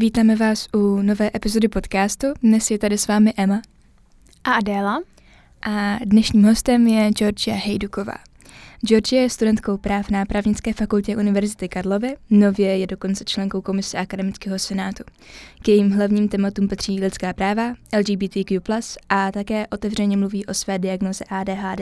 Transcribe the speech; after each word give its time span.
Vítáme 0.00 0.36
vás 0.36 0.68
u 0.74 1.02
nové 1.02 1.30
epizody 1.34 1.68
podcastu. 1.68 2.26
Dnes 2.42 2.70
je 2.70 2.78
tady 2.78 2.98
s 2.98 3.08
vámi 3.08 3.32
Emma. 3.36 3.62
A 4.44 4.52
Adéla. 4.52 5.02
A 5.62 5.98
dnešním 6.04 6.44
hostem 6.44 6.86
je 6.86 7.10
Georgia 7.10 7.56
Hejduková. 7.56 8.14
Georgia 8.86 9.22
je 9.22 9.30
studentkou 9.30 9.76
práv 9.76 10.10
na 10.10 10.24
právnické 10.24 10.72
fakultě 10.72 11.16
Univerzity 11.16 11.68
Karlovy, 11.68 12.16
nově 12.30 12.78
je 12.78 12.86
dokonce 12.86 13.24
členkou 13.24 13.60
komise 13.60 13.98
Akademického 13.98 14.58
senátu. 14.58 15.04
K 15.62 15.68
jejím 15.68 15.90
hlavním 15.90 16.28
tématům 16.28 16.68
patří 16.68 17.00
lidská 17.00 17.32
práva, 17.32 17.74
LGBTQ+, 17.98 18.60
a 19.08 19.32
také 19.32 19.66
otevřeně 19.66 20.16
mluví 20.16 20.46
o 20.46 20.54
své 20.54 20.78
diagnoze 20.78 21.24
ADHD. 21.24 21.80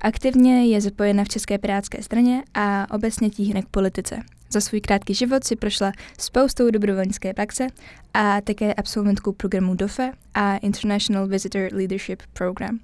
Aktivně 0.00 0.66
je 0.66 0.80
zapojena 0.80 1.24
v 1.24 1.28
České 1.28 1.58
pirátské 1.58 2.02
straně 2.02 2.42
a 2.54 2.94
obecně 2.94 3.30
tíhne 3.30 3.62
k 3.62 3.68
politice. 3.68 4.18
Za 4.50 4.60
svůj 4.60 4.80
krátký 4.80 5.14
život 5.14 5.44
si 5.44 5.56
prošla 5.56 5.92
spoustou 6.18 6.70
dobrovolnické 6.70 7.34
praxe 7.34 7.66
a 8.14 8.40
také 8.40 8.74
absolventkou 8.74 9.32
programu 9.32 9.74
DOFE 9.74 10.12
a 10.34 10.56
International 10.56 11.26
Visitor 11.26 11.68
Leadership 11.72 12.22
Program. 12.32 12.78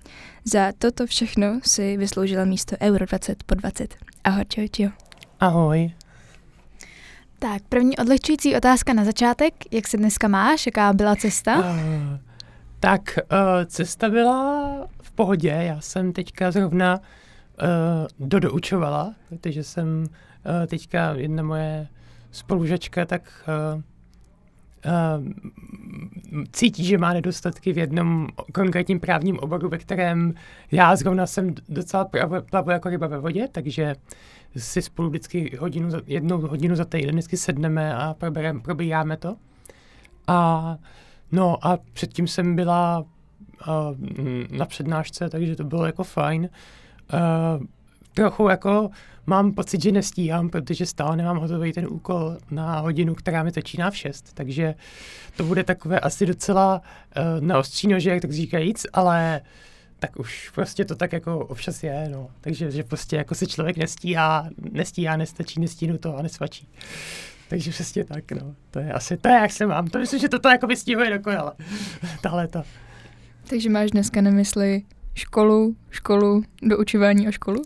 Za 0.45 0.73
toto 0.79 1.07
všechno 1.07 1.61
si 1.63 1.97
vysloužila 1.97 2.45
místo 2.45 2.77
Euro 2.81 3.07
20 3.07 3.43
po 3.43 3.55
20. 3.55 3.95
Ahoj, 4.25 4.45
čau, 4.49 4.67
čau. 4.71 4.89
Ahoj. 5.41 5.93
Tak, 7.39 7.63
první 7.69 7.97
odlehčující 7.97 8.57
otázka 8.57 8.93
na 8.93 9.05
začátek. 9.05 9.55
Jak 9.71 9.89
se 9.89 9.97
dneska 9.97 10.29
máš? 10.29 10.67
Jaká 10.67 10.93
byla 10.93 11.17
cesta? 11.17 11.59
Uh, 11.59 11.65
tak, 12.81 13.19
uh, 13.33 13.65
cesta 13.67 14.09
byla 14.09 14.89
v 15.03 15.13
pohodě. 15.13 15.49
Já 15.49 15.81
jsem 15.81 16.13
teďka 16.13 16.51
zrovna 16.51 16.99
uh, 16.99 18.29
dodoučovala, 18.29 19.15
protože 19.29 19.65
jsem 19.65 20.07
teďka 20.67 21.13
jedna 21.13 21.43
moje 21.43 21.89
spolužačka 22.31 23.05
tak 23.05 23.49
uh, 23.49 23.83
uh, 24.87 25.25
cítí, 26.53 26.85
že 26.85 26.99
má 26.99 27.13
nedostatky 27.13 27.73
v 27.73 27.79
jednom 27.79 28.29
konkrétním 28.53 29.01
právním 29.01 29.39
oboru, 29.39 29.69
ve 29.69 29.79
kterém 29.79 30.35
já 30.73 30.97
zrovna 30.97 31.27
jsem 31.27 31.55
docela 31.69 32.11
plavu 32.51 32.71
jako 32.71 32.89
ryba 32.89 33.07
ve 33.07 33.19
vodě, 33.19 33.49
takže 33.53 33.95
si 34.57 34.83
spolu 34.83 35.09
vždycky 35.09 35.57
hodinu, 35.57 35.89
jednou 36.07 36.41
hodinu 36.41 36.77
za 36.77 36.85
týden 36.85 37.15
vždycky 37.15 37.37
sedneme 37.37 37.95
a 37.95 38.15
probereme, 38.15 38.61
probíráme 38.61 39.17
to. 39.17 39.37
A 40.27 40.79
no 41.33 41.67
a 41.67 41.79
předtím 41.93 42.27
jsem 42.27 42.57
byla 42.57 43.01
uh, 43.01 43.97
na 44.59 44.65
přednášce, 44.67 45.29
takže 45.29 45.57
to 45.57 45.65
bylo 45.65 45.87
jako 45.87 46.05
fajn. 46.05 46.49
Uh, 47.13 47.67
trochu 48.15 48.49
jako 48.49 48.91
mám 49.27 49.53
pocit, 49.53 49.83
že 49.83 49.93
nestíhám, 49.93 50.49
protože 50.49 50.87
stále 50.87 51.17
nemám 51.17 51.37
hotový 51.37 51.73
ten 51.73 51.87
úkol 51.87 52.37
na 52.51 52.81
hodinu, 52.81 53.15
která 53.15 53.43
mi 53.43 53.51
začíná 53.51 53.91
v 53.91 53.97
6, 53.97 54.35
takže 54.35 54.75
to 55.37 55.45
bude 55.45 55.65
takové 55.65 56.01
asi 56.01 56.27
docela 56.27 56.83
uh, 57.17 57.47
na 57.47 57.59
ostří 57.59 57.89
nože, 57.89 58.11
jak 58.11 58.23
tak 58.23 58.33
říkajíc, 58.33 58.87
ale 58.93 59.41
tak 59.99 60.19
už 60.19 60.51
prostě 60.55 60.85
to 60.85 60.95
tak 60.95 61.13
jako 61.13 61.39
občas 61.39 61.83
je, 61.83 62.09
no. 62.09 62.31
Takže 62.41 62.71
že 62.71 62.83
prostě 62.83 63.17
jako 63.17 63.35
si 63.35 63.47
člověk 63.47 63.77
nestíhá, 63.77 64.49
nestíhá, 64.73 65.17
nestačí, 65.17 65.61
nestínu 65.61 65.99
to 65.99 66.17
a 66.17 66.23
nesvačí. 66.23 66.69
Takže 67.49 67.71
přesně 67.71 68.05
tak, 68.05 68.33
no. 68.33 68.55
To 68.71 68.79
je 68.79 68.93
asi, 68.93 69.17
to 69.17 69.29
je 69.29 69.35
jak 69.35 69.53
se 69.53 69.67
mám. 69.67 69.87
To 69.87 69.99
myslím, 69.99 70.21
že 70.21 70.29
toto 70.29 70.49
jako 70.49 70.67
vystihuje 70.67 71.11
dokonale. 71.11 71.53
Tahle 72.23 72.49
to. 72.49 72.63
Takže 73.49 73.71
máš 73.71 73.91
dneska 73.91 74.21
na 74.21 74.31
mysli 74.31 74.83
školu, 75.15 75.77
školu, 75.91 76.43
doučování 76.63 77.29
a 77.29 77.31
školu? 77.31 77.63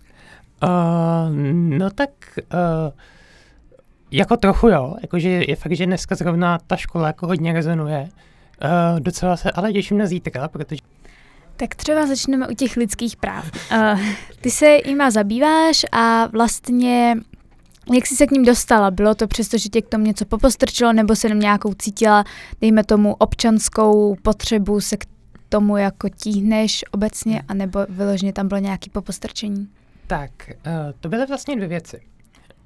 Uh, 0.62 1.34
no 1.78 1.91
tak 1.91 2.10
uh, 2.54 2.92
jako 4.10 4.36
trochu 4.36 4.69
jo, 4.69 4.94
jakože 5.02 5.28
je 5.28 5.56
fakt, 5.56 5.72
že 5.72 5.86
dneska 5.86 6.14
zrovna 6.14 6.58
ta 6.66 6.76
škola 6.76 7.06
jako 7.06 7.26
hodně 7.26 7.52
rezonuje. 7.52 8.08
Uh, 8.64 9.00
docela 9.00 9.36
se 9.36 9.50
ale 9.50 9.72
těším 9.72 9.98
na 9.98 10.06
zítra, 10.06 10.48
protože 10.48 10.80
tak 11.56 11.74
třeba 11.74 12.06
začneme 12.06 12.48
u 12.48 12.54
těch 12.54 12.76
lidských 12.76 13.16
práv. 13.16 13.50
Uh, 13.72 14.00
ty 14.41 14.50
se 14.50 14.78
jima 14.86 15.10
zabýváš 15.10 15.86
a 15.92 16.26
vlastně 16.26 17.16
jak 17.94 18.06
jsi 18.06 18.16
se 18.16 18.26
k 18.26 18.30
ním 18.30 18.44
dostala? 18.44 18.90
Bylo 18.90 19.14
to 19.14 19.26
přesto, 19.26 19.58
že 19.58 19.69
tě 19.69 19.82
k 19.82 19.88
tomu 19.88 20.04
něco 20.04 20.25
popostrčilo, 20.25 20.92
nebo 20.92 21.16
se 21.16 21.26
jenom 21.26 21.40
nějakou 21.40 21.75
cítila, 21.75 22.25
dejme 22.60 22.84
tomu, 22.84 23.14
občanskou 23.14 24.16
potřebu 24.22 24.80
se 24.80 24.96
k 24.96 25.04
tomu 25.48 25.76
jako 25.76 26.08
tíhneš 26.08 26.84
obecně, 26.90 27.42
anebo 27.48 27.80
vyloženě 27.88 28.32
tam 28.32 28.48
bylo 28.48 28.60
nějaké 28.60 28.90
popostrčení? 28.90 29.69
Tak, 30.08 30.30
uh, 30.66 30.72
to 31.00 31.08
byly 31.08 31.26
vlastně 31.26 31.56
dvě 31.56 31.69
věci. 31.69 32.00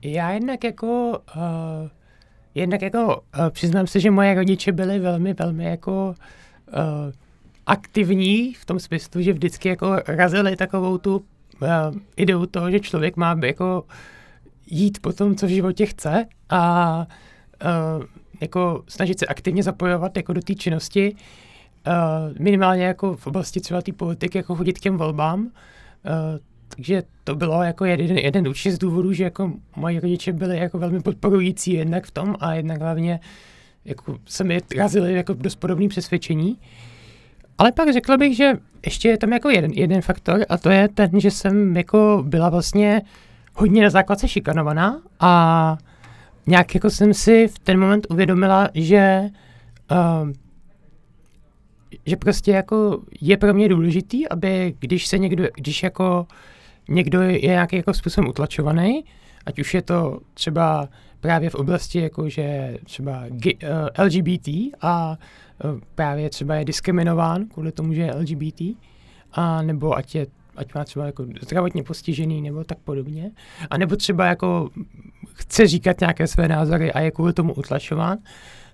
Já 0.03 0.31
jednak 0.31 0.65
jako, 0.65 1.19
uh, 1.37 1.89
jednak 2.55 2.83
jako 2.83 3.07
uh, 3.07 3.51
přiznám 3.51 3.87
se, 3.87 4.01
že 4.01 4.11
moje 4.11 4.35
rodiče 4.35 4.73
byli 4.73 4.99
velmi, 4.99 5.35
velmi 5.35 5.65
jako 5.65 6.15
uh, 6.69 6.75
aktivní 7.67 8.55
v 8.55 8.65
tom 8.65 8.81
smyslu, 8.81 9.23
že 9.23 9.33
vždycky 9.33 9.69
jako 9.69 9.97
razili 10.07 10.57
takovou 10.57 10.99
tu 10.99 11.17
uh, 11.17 11.69
ideu 12.17 12.47
toho, 12.47 12.71
že 12.71 12.81
člověk 12.81 13.17
má 13.17 13.37
jako 13.45 13.85
jít 14.67 14.99
po 15.01 15.13
tom, 15.13 15.37
co 15.37 15.47
v 15.47 15.51
životě 15.51 15.87
chce 15.87 16.27
a 16.49 17.07
uh, 17.65 18.05
jako 18.41 18.85
snažit 18.89 19.19
se 19.19 19.27
aktivně 19.27 19.63
zapojovat 19.63 20.17
jako 20.17 20.33
do 20.33 20.41
té 20.41 20.55
činnosti, 20.55 21.17
uh, 21.87 22.39
minimálně 22.39 22.85
jako 22.85 23.17
v 23.17 23.27
oblasti 23.27 23.61
třeba 23.61 23.83
té 23.83 23.93
politiky, 23.93 24.39
jako 24.39 24.57
chodit 24.57 24.73
k 24.73 24.81
těm 24.81 24.97
volbám. 24.97 25.41
Uh, 25.41 25.51
takže 26.77 27.03
to 27.25 27.35
bylo 27.35 27.63
jako 27.63 27.85
jeden, 27.85 28.19
jeden 28.19 28.49
určitě 28.49 28.73
z 28.73 28.79
důvodů, 28.79 29.13
že 29.13 29.25
jako 29.25 29.53
moji 29.77 30.01
rodiče 30.01 30.33
byli 30.33 30.59
jako 30.59 30.79
velmi 30.79 31.01
podporující 31.01 31.73
jednak 31.73 32.07
v 32.07 32.11
tom 32.11 32.37
a 32.41 32.55
jednak 32.55 32.81
hlavně 32.81 33.21
jako 33.85 34.19
se 34.27 34.45
mi 34.45 34.61
razili 34.77 35.15
jako 35.15 35.35
dost 35.35 35.57
podobný 35.57 35.89
přesvědčení. 35.89 36.59
Ale 37.59 37.73
pak 37.73 37.93
řekl 37.93 38.19
bych, 38.19 38.37
že 38.37 38.53
ještě 38.85 39.09
je 39.09 39.19
tam 39.19 39.33
jako 39.33 39.51
jeden, 39.51 39.71
jeden 39.71 40.03
faktor 40.03 40.41
a 40.49 40.59
to 40.59 40.71
je 40.71 40.89
ten, 40.89 41.21
že 41.21 41.31
jsem 41.31 41.77
jako 41.77 42.25
byla 42.27 42.49
vlastně 42.49 43.03
hodně 43.55 43.83
na 43.83 43.91
základce 43.91 44.29
šikanovaná 44.29 45.03
a 45.21 45.77
nějak 46.47 46.75
jako 46.75 46.91
jsem 46.91 47.15
si 47.15 47.49
v 47.49 47.59
ten 47.59 47.81
moment 47.81 48.07
uvědomila, 48.11 48.69
že 48.75 49.31
uh, 49.91 50.31
že 52.07 52.17
prostě 52.17 52.51
jako 52.51 53.03
je 53.21 53.37
pro 53.37 53.55
mě 53.55 53.69
důležitý, 53.69 54.29
aby 54.29 54.75
když 54.79 55.07
se 55.07 55.19
někdo, 55.19 55.45
když 55.57 55.83
jako 55.83 56.27
někdo 56.89 57.23
je 57.23 57.41
nějaký 57.41 57.77
jako 57.77 57.95
způsobem 57.95 58.31
utlačovaný, 58.31 59.05
ať 59.47 59.59
už 59.59 59.75
je 59.75 59.83
to 59.83 60.21
třeba 60.35 60.89
právě 61.21 61.51
v 61.51 61.55
oblasti 61.55 62.01
jako, 62.01 62.29
že 62.29 62.77
třeba 62.85 63.25
G, 63.29 63.55
uh, 63.55 63.61
eh, 63.95 64.05
LGBT 64.05 64.49
a 64.81 65.19
uh, 65.65 65.81
právě 65.95 66.31
třeba 66.31 66.55
je 66.55 66.65
diskriminován 66.65 67.47
kvůli 67.47 67.73
tomu, 67.73 67.93
že 67.93 68.03
je 68.03 68.15
LGBT, 68.15 68.63
a 69.33 69.63
nebo 69.63 69.97
ať 69.97 70.15
je 70.15 70.27
ať 70.57 70.75
má 70.75 70.85
třeba 70.85 71.07
jako 71.07 71.27
zdravotně 71.41 71.83
postižený 71.83 72.43
nebo 72.43 72.65
tak 72.65 72.79
podobně, 72.79 73.31
a 73.71 73.79
nebo 73.79 73.97
třeba 73.97 74.27
jako 74.27 74.71
chce 75.35 75.67
říkat 75.67 76.01
nějaké 76.01 76.27
své 76.27 76.49
názory 76.49 76.93
a 76.93 77.01
je 77.01 77.11
kvůli 77.11 77.33
tomu 77.33 77.55
utlačován, 77.55 78.19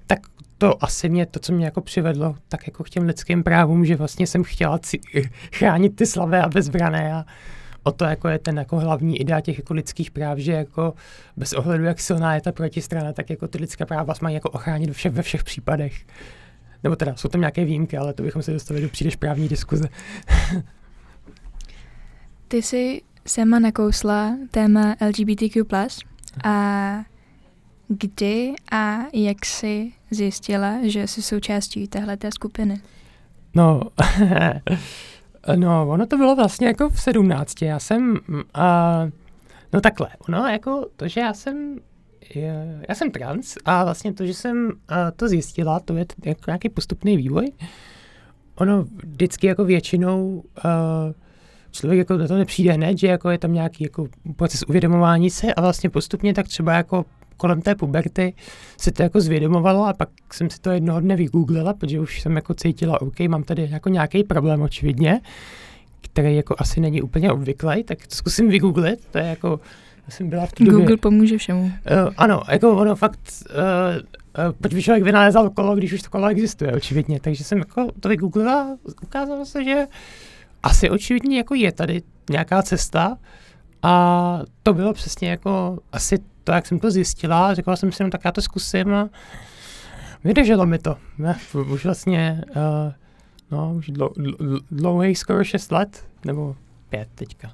tak 0.07 0.19
to 0.59 0.85
asi 0.85 1.09
mě, 1.09 1.27
to, 1.27 1.41
co 1.41 1.53
mě 1.53 1.65
jako 1.65 1.81
přivedlo 1.81 2.37
tak 2.49 2.67
jako 2.67 2.85
k 2.85 2.91
těm 2.91 3.07
lidským 3.07 3.43
právům, 3.43 3.85
že 3.85 3.97
vlastně 3.97 4.27
jsem 4.27 4.45
chtěla 4.45 4.81
chránit 5.55 5.97
ty 5.97 6.07
slavé 6.07 6.43
a 6.43 6.49
bezbrané 6.49 7.15
a 7.15 7.25
o 7.89 7.93
to 7.93 8.05
jako 8.05 8.29
je 8.29 8.39
ten 8.39 8.59
jako 8.59 8.77
hlavní 8.77 9.21
idea 9.21 9.41
těch 9.41 9.59
jako 9.59 9.75
lidských 9.75 10.11
práv, 10.11 10.39
že 10.39 10.53
jako 10.53 10.95
bez 11.37 11.53
ohledu, 11.53 11.85
jak 11.85 12.01
silná 12.01 12.35
je 12.35 12.41
ta 12.41 12.53
protistrana, 12.53 13.13
tak 13.13 13.31
jako 13.31 13.49
ty 13.49 13.59
lidská 13.59 13.87
práva 13.87 14.15
mají 14.21 14.35
jako 14.35 14.51
ochránit 14.51 14.87
ve 14.87 14.93
všech, 14.93 15.13
ve 15.13 15.23
všech 15.23 15.45
případech. 15.45 16.07
Nebo 16.85 16.97
teda 16.97 17.17
jsou 17.17 17.29
tam 17.29 17.41
nějaké 17.41 17.65
výjimky, 17.65 17.97
ale 17.97 18.13
to 18.13 18.23
bychom 18.23 18.43
se 18.43 18.53
dostali 18.53 18.81
do 18.81 18.89
příliš 18.89 19.17
právní 19.17 19.49
diskuze. 19.49 19.89
Ty 22.49 22.63
jsi 22.63 23.03
sama 23.27 23.59
nakousla 23.59 24.37
téma 24.51 24.97
LGBTQ+, 25.07 25.65
a 26.45 27.05
kdy 27.89 28.55
a 28.73 28.97
jak 29.13 29.47
jsi 29.47 29.93
zjistila, 30.11 30.79
že 30.83 31.07
jsi 31.07 31.23
součástí 31.23 31.89
téhle 31.89 32.19
skupiny? 32.35 32.81
No, 33.55 33.81
No, 35.57 35.89
ono 35.89 36.07
to 36.07 36.17
bylo 36.17 36.37
vlastně 36.37 36.67
jako 36.67 36.89
v 36.89 37.01
sedmnácti. 37.01 37.65
Já 37.65 37.79
jsem, 37.79 38.19
uh, 38.29 39.11
no 39.73 39.81
takhle, 39.81 40.09
ono 40.29 40.39
jako 40.39 40.87
to, 40.97 41.09
že 41.09 41.21
já 41.21 41.35
jsem, 41.35 41.77
já 42.89 42.95
jsem 42.95 43.11
trans 43.11 43.57
a 43.65 43.85
vlastně 43.85 44.13
to, 44.13 44.27
že 44.27 44.35
jsem 44.35 44.73
to 45.17 45.29
zjistila, 45.29 45.81
to 45.81 45.97
je 45.97 46.07
jako 46.25 46.43
nějaký 46.47 46.69
postupný 46.69 47.17
vývoj. 47.17 47.53
Ono 48.55 48.83
vždycky 48.83 49.47
jako 49.47 49.65
většinou 49.65 50.43
člověk 51.71 51.99
jako 51.99 52.17
na 52.17 52.29
to 52.29 52.37
nepřijde 52.37 52.73
hned, 52.73 52.99
že 52.99 53.07
jako 53.07 53.31
je 53.31 53.39
tam 53.39 53.53
nějaký 53.53 53.85
jako 53.85 54.09
proces 54.37 54.63
uvědomování 54.69 55.31
se 55.31 55.55
a 55.55 55.61
vlastně 55.61 55.91
postupně 55.91 56.35
tak 56.35 56.49
třeba 56.49 56.73
jako 56.73 57.05
kolem 57.39 57.63
té 57.63 57.75
puberty 57.75 58.35
se 58.77 58.93
to 58.93 59.03
jako 59.03 59.21
zvědomovalo 59.21 59.87
a 59.87 59.93
pak 59.93 60.09
jsem 60.33 60.51
si 60.51 60.61
to 60.61 60.71
jednoho 60.71 61.01
dne 61.01 61.17
vygooglila, 61.17 61.75
protože 61.75 62.01
už 62.01 62.21
jsem 62.21 62.37
jako 62.37 62.55
cítila, 62.55 63.03
OK, 63.03 63.21
mám 63.21 63.43
tady 63.43 63.69
jako 63.71 63.89
nějaký 63.89 64.25
problém 64.25 64.63
očividně, 64.63 65.21
který 66.01 66.37
jako 66.37 66.55
asi 66.59 66.81
není 66.81 67.03
úplně 67.03 67.33
obvyklý, 67.33 67.85
tak 67.85 68.07
to 68.07 68.15
zkusím 68.15 68.49
vygooglit, 68.49 69.07
to 69.11 69.19
je 69.19 69.25
jako 69.25 69.61
já 70.09 70.13
jsem 70.13 70.29
byla 70.29 70.47
v 70.47 70.55
Google 70.59 70.81
době, 70.81 70.97
pomůže 70.97 71.39
všemu. 71.39 71.63
Uh, 71.63 71.71
ano, 72.17 72.43
jako 72.51 72.77
ono 72.77 72.97
fakt, 72.97 73.21
uh, 73.51 74.53
proč 74.61 74.75
by 74.75 74.83
člověk 74.83 75.05
vynalézal 75.05 75.51
kolo, 75.51 75.77
když 75.77 75.93
už 75.93 76.03
to 76.03 76.11
kolo 76.11 76.29
existuje, 76.29 76.73
očividně. 76.73 77.21
Takže 77.21 77.45
jsem 77.45 77.59
jako 77.59 77.89
to 78.01 78.09
vygooglila, 78.09 78.77
ukázalo 79.03 79.45
se, 79.45 79.65
že 79.65 79.87
asi 80.63 80.91
očividně 80.91 81.37
jako 81.37 81.55
je 81.55 81.73
tady 81.73 82.03
nějaká 82.31 82.63
cesta 82.63 83.19
a 83.83 84.43
to 84.63 84.75
bylo 84.75 84.93
přesně 84.93 85.31
jako 85.31 85.79
asi 85.93 86.19
to, 86.49 86.53
jak 86.53 86.67
jsem 86.67 86.79
to 86.79 86.91
zjistila. 86.91 87.55
Řekla 87.55 87.77
jsem 87.77 87.93
si, 87.93 88.05
no 88.05 88.11
tak 88.11 88.25
já 88.25 88.33
to 88.33 88.43
zkusím 88.43 88.95
a 88.95 89.09
vydrželo 90.25 90.67
mi 90.67 90.79
to. 90.79 90.97
Ne, 91.19 91.39
už 91.73 91.85
vlastně, 91.85 92.45
uh, 92.49 92.93
no, 93.51 93.75
už 93.75 93.91
dlouhý 94.71 95.15
skoro 95.15 95.45
6 95.45 95.73
let, 95.73 96.05
nebo 96.25 96.57
5 96.91 97.09
teďka. 97.15 97.53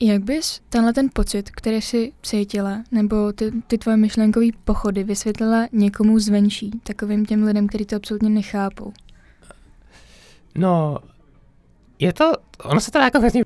Jak 0.00 0.22
bys 0.22 0.60
tenhle 0.68 0.92
ten 0.92 1.08
pocit, 1.12 1.50
který 1.50 1.82
jsi 1.82 2.12
cítila, 2.22 2.84
nebo 2.90 3.32
ty, 3.32 3.52
ty 3.66 3.78
tvoje 3.78 3.96
myšlenkové 3.96 4.46
pochody 4.64 5.04
vysvětlila 5.04 5.68
někomu 5.72 6.18
zvenčí, 6.18 6.70
takovým 6.82 7.26
těm 7.26 7.44
lidem, 7.44 7.66
kteří 7.66 7.84
to 7.84 7.96
absolutně 7.96 8.30
nechápou? 8.30 8.92
No, 10.54 10.98
je 11.98 12.12
to, 12.12 12.32
ono 12.64 12.80
se 12.80 12.90
to 12.90 12.98
jako 12.98 13.20
vlastně... 13.20 13.44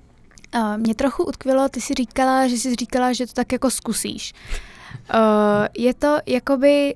Uh, 0.55 0.77
mě 0.77 0.95
trochu 0.95 1.25
utkvělo, 1.25 1.69
ty 1.69 1.81
si 1.81 1.95
říkala, 1.95 2.49
že 2.49 2.57
jsi 2.57 2.75
říkala, 2.75 3.13
že 3.13 3.27
to 3.27 3.33
tak 3.33 3.53
jako 3.53 3.71
zkusíš. 3.71 4.33
Uh, 5.15 5.21
je 5.79 5.95
to 5.95 6.19
jakoby, 6.27 6.95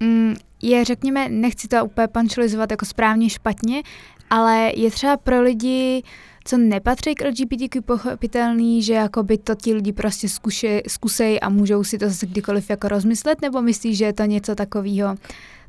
mm, 0.00 0.34
je 0.62 0.84
řekněme, 0.84 1.28
nechci 1.28 1.68
to 1.68 1.84
úplně 1.84 2.08
pančelizovat 2.08 2.70
jako 2.70 2.86
správně 2.86 3.30
špatně, 3.30 3.82
ale 4.30 4.72
je 4.76 4.90
třeba 4.90 5.16
pro 5.16 5.42
lidi, 5.42 6.02
co 6.44 6.58
nepatří 6.58 7.14
k 7.14 7.24
LGBTQ 7.24 7.80
pochopitelný, 7.82 8.82
že 8.82 8.92
jakoby 8.92 9.38
to 9.38 9.54
ti 9.54 9.74
lidi 9.74 9.92
prostě 9.92 10.28
zkušej, 10.28 10.82
zkusej 10.88 11.38
a 11.42 11.48
můžou 11.48 11.84
si 11.84 11.98
to 11.98 12.08
zase 12.08 12.26
kdykoliv 12.26 12.70
jako 12.70 12.88
rozmyslet, 12.88 13.42
nebo 13.42 13.62
myslíš, 13.62 13.98
že 13.98 14.04
je 14.04 14.12
to 14.12 14.24
něco 14.24 14.54
takového 14.54 15.16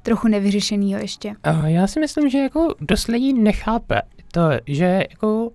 trochu 0.03 0.27
nevyřešeného 0.27 1.01
ještě? 1.01 1.35
Uh, 1.47 1.65
já 1.65 1.88
si 1.88 1.99
myslím, 1.99 2.29
že 2.29 2.38
jako 2.38 2.75
dost 2.81 3.07
lidí 3.07 3.33
nechápe 3.33 4.01
to, 4.31 4.41
že 4.67 5.03
jako 5.09 5.51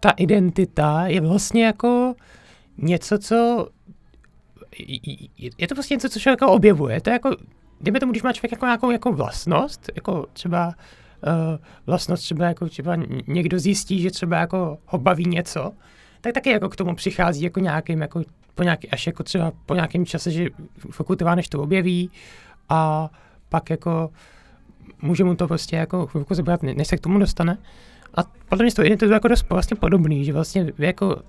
ta 0.00 0.10
identita 0.10 1.06
je 1.06 1.20
vlastně 1.20 1.64
jako 1.64 2.14
něco, 2.78 3.18
co 3.18 3.68
je 5.58 5.68
to 5.68 5.74
vlastně 5.74 5.94
něco, 5.94 6.08
co 6.08 6.20
člověk 6.20 6.42
objevuje. 6.42 7.00
To 7.00 7.10
je 7.10 7.12
jako, 7.12 7.36
dejme 7.80 8.00
tomu, 8.00 8.12
když 8.12 8.22
má 8.22 8.32
člověk 8.32 8.52
jako 8.52 8.66
nějakou 8.66 8.90
jako 8.90 9.12
vlastnost, 9.12 9.90
jako 9.94 10.26
třeba 10.32 10.66
uh, 10.66 10.72
vlastnost 11.86 12.22
třeba 12.22 12.46
jako 12.46 12.68
třeba 12.68 12.96
někdo 13.26 13.58
zjistí, 13.58 14.00
že 14.00 14.10
třeba 14.10 14.36
jako 14.36 14.78
ho 14.86 14.98
baví 14.98 15.24
něco, 15.28 15.72
tak 16.20 16.34
taky 16.34 16.50
jako 16.50 16.68
k 16.68 16.76
tomu 16.76 16.94
přichází 16.94 17.42
jako 17.42 17.60
nějakým, 17.60 18.00
jako 18.00 18.22
po 18.54 18.62
nějaký, 18.62 18.90
až 18.90 19.06
jako 19.06 19.22
třeba 19.22 19.52
po 19.66 19.74
nějakém 19.74 20.06
čase, 20.06 20.30
že 20.30 20.46
pokud 20.96 21.18
trvá, 21.18 21.34
než 21.34 21.48
to 21.48 21.62
objeví 21.62 22.10
a 22.68 23.10
pak 23.48 23.70
jako 23.70 24.10
může 25.02 25.24
mu 25.24 25.34
to 25.34 25.48
prostě 25.48 25.76
jako 25.76 26.06
chvilku 26.06 26.34
zabrat, 26.34 26.62
než 26.62 26.88
se 26.88 26.96
k 26.96 27.00
tomu 27.00 27.18
dostane. 27.18 27.58
A 28.14 28.22
podle 28.48 28.64
mě 28.64 28.72
to 28.72 28.82
je 28.82 28.96
to 28.96 29.04
jako 29.04 29.28
dost 29.28 29.50
vlastně 29.50 29.76
podobný, 29.76 30.24
že 30.24 30.32
vlastně 30.32 30.64
vy 30.78 30.86
jako 30.86 31.22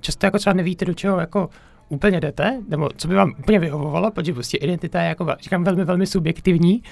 často 0.00 0.26
jako 0.26 0.38
třeba 0.38 0.54
nevíte, 0.54 0.84
do 0.84 0.94
čeho 0.94 1.20
jako 1.20 1.50
úplně 1.88 2.20
jdete, 2.20 2.62
nebo 2.68 2.88
co 2.96 3.08
by 3.08 3.14
vám 3.14 3.34
úplně 3.38 3.58
vyhovovalo, 3.58 4.10
protože 4.10 4.32
prostě 4.32 4.56
identita 4.56 5.02
je 5.02 5.08
jako, 5.08 5.26
říkám, 5.40 5.64
velmi, 5.64 5.84
velmi 5.84 6.06
subjektivní, 6.06 6.82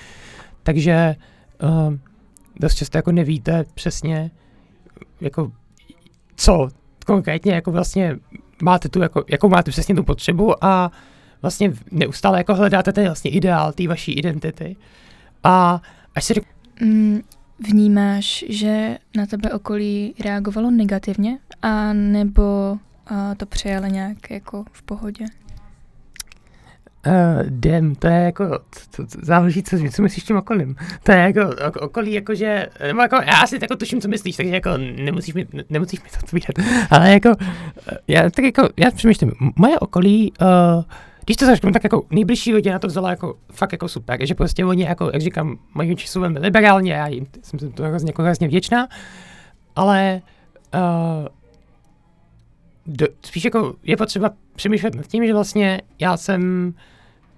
takže 0.63 1.17
uh, 1.63 1.95
dost 2.61 2.75
často 2.75 2.99
jako 2.99 3.13
nevíte 3.13 3.65
přesně, 3.75 4.31
jako 5.21 5.53
co 6.37 6.69
konkrétně 7.07 7.53
jako 7.53 7.73
vlastně 7.73 8.17
máte 8.63 8.89
tu, 8.89 9.03
jako, 9.03 9.25
jakou 9.29 9.49
máte 9.49 9.71
přesně 9.71 9.95
tu 9.95 10.05
potřebu 10.05 10.65
a 10.65 10.91
vlastně 11.43 11.73
neustále 11.91 12.39
jako 12.39 12.55
hledáte 12.55 12.93
ten 12.93 13.05
vlastně 13.05 13.31
ideál 13.31 13.73
té 13.73 13.89
vaší 13.89 14.13
identity. 14.13 14.77
A 15.45 15.83
až 16.15 16.25
si 16.25 16.35
mm, 16.81 17.21
vnímáš, 17.69 18.45
že 18.49 18.99
na 19.17 19.27
tebe 19.27 19.51
okolí 19.51 20.15
reagovalo 20.25 20.71
negativně 20.71 21.39
a 21.63 21.93
nebo 21.93 22.79
a 23.07 23.35
to 23.35 23.47
přijali 23.47 23.91
nějak 23.91 24.31
jako 24.31 24.65
v 24.73 24.83
pohodě? 24.83 25.25
Uh, 27.07 27.43
dem, 27.49 27.95
to 27.95 28.07
je 28.07 28.21
jako, 28.21 28.49
to, 28.49 29.07
to, 29.07 29.19
záleží, 29.23 29.63
co, 29.63 29.77
co 29.93 30.03
myslíš 30.03 30.25
tím 30.25 30.37
okolím. 30.37 30.77
To 31.03 31.13
je 31.13 31.19
jako 31.19 31.41
okolí, 31.81 32.13
jakože, 32.13 32.67
nebo 32.87 33.01
jako, 33.01 33.17
já 33.17 33.41
asi 33.43 33.59
jako 33.63 33.77
tuším, 33.77 34.01
co 34.01 34.09
myslíš, 34.09 34.37
takže 34.37 34.55
jako 34.55 34.71
nemusíš 34.77 35.35
mi, 35.35 35.47
nemusíš 35.71 36.03
mi 36.03 36.09
to 36.11 36.19
odpovídat. 36.23 36.55
Ale 36.91 37.13
jako, 37.13 37.35
já 38.09 38.31
tak 38.31 38.45
jako, 38.45 38.69
já 38.77 38.91
přemýšlím, 38.91 39.33
moje 39.57 39.79
okolí, 39.79 40.33
uh, 40.41 40.85
když 41.25 41.37
to 41.37 41.47
začnu, 41.47 41.73
tak 41.73 41.85
jako 41.85 42.03
nejbližší 42.11 42.55
lidi 42.55 42.71
na 42.71 42.79
to 42.79 42.87
vzala 42.87 43.11
jako 43.11 43.35
fakt 43.53 43.73
jako 43.73 43.89
super, 43.89 44.27
že 44.27 44.35
prostě 44.35 44.65
oni 44.65 44.83
jako, 44.83 45.11
jak 45.13 45.23
říkám, 45.23 45.59
mají 45.75 45.97
jsou 45.99 46.21
velmi 46.21 46.39
liberálně, 46.39 46.93
já 46.93 47.09
jim 47.09 47.27
jsem 47.43 47.73
to 47.73 47.83
hrozně, 47.83 48.09
jako 48.09 48.23
hrozně 48.23 48.49
vděčná, 48.49 48.89
ale 49.77 50.23
uh, 50.75 51.29
do, 52.87 53.07
spíš 53.25 53.45
jako 53.45 53.75
je 53.83 53.97
potřeba 53.97 54.31
přemýšlet 54.55 54.95
nad 54.95 55.07
tím, 55.07 55.27
že 55.27 55.33
vlastně 55.33 55.81
já 55.99 56.17
jsem 56.17 56.75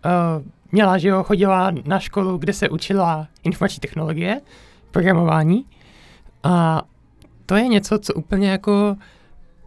uh, 0.05 0.45
měla, 0.73 0.99
že 0.99 1.09
jo, 1.09 1.23
chodila 1.23 1.73
na 1.85 1.99
školu, 1.99 2.39
kde 2.39 2.53
se 2.53 2.69
učila 2.69 3.29
informační 3.45 3.81
technologie, 3.81 4.41
programování. 4.91 5.65
A 6.43 6.83
to 7.47 7.57
je 7.57 7.69
něco, 7.69 7.99
co 7.99 8.15
úplně 8.15 8.51
jako 8.51 8.97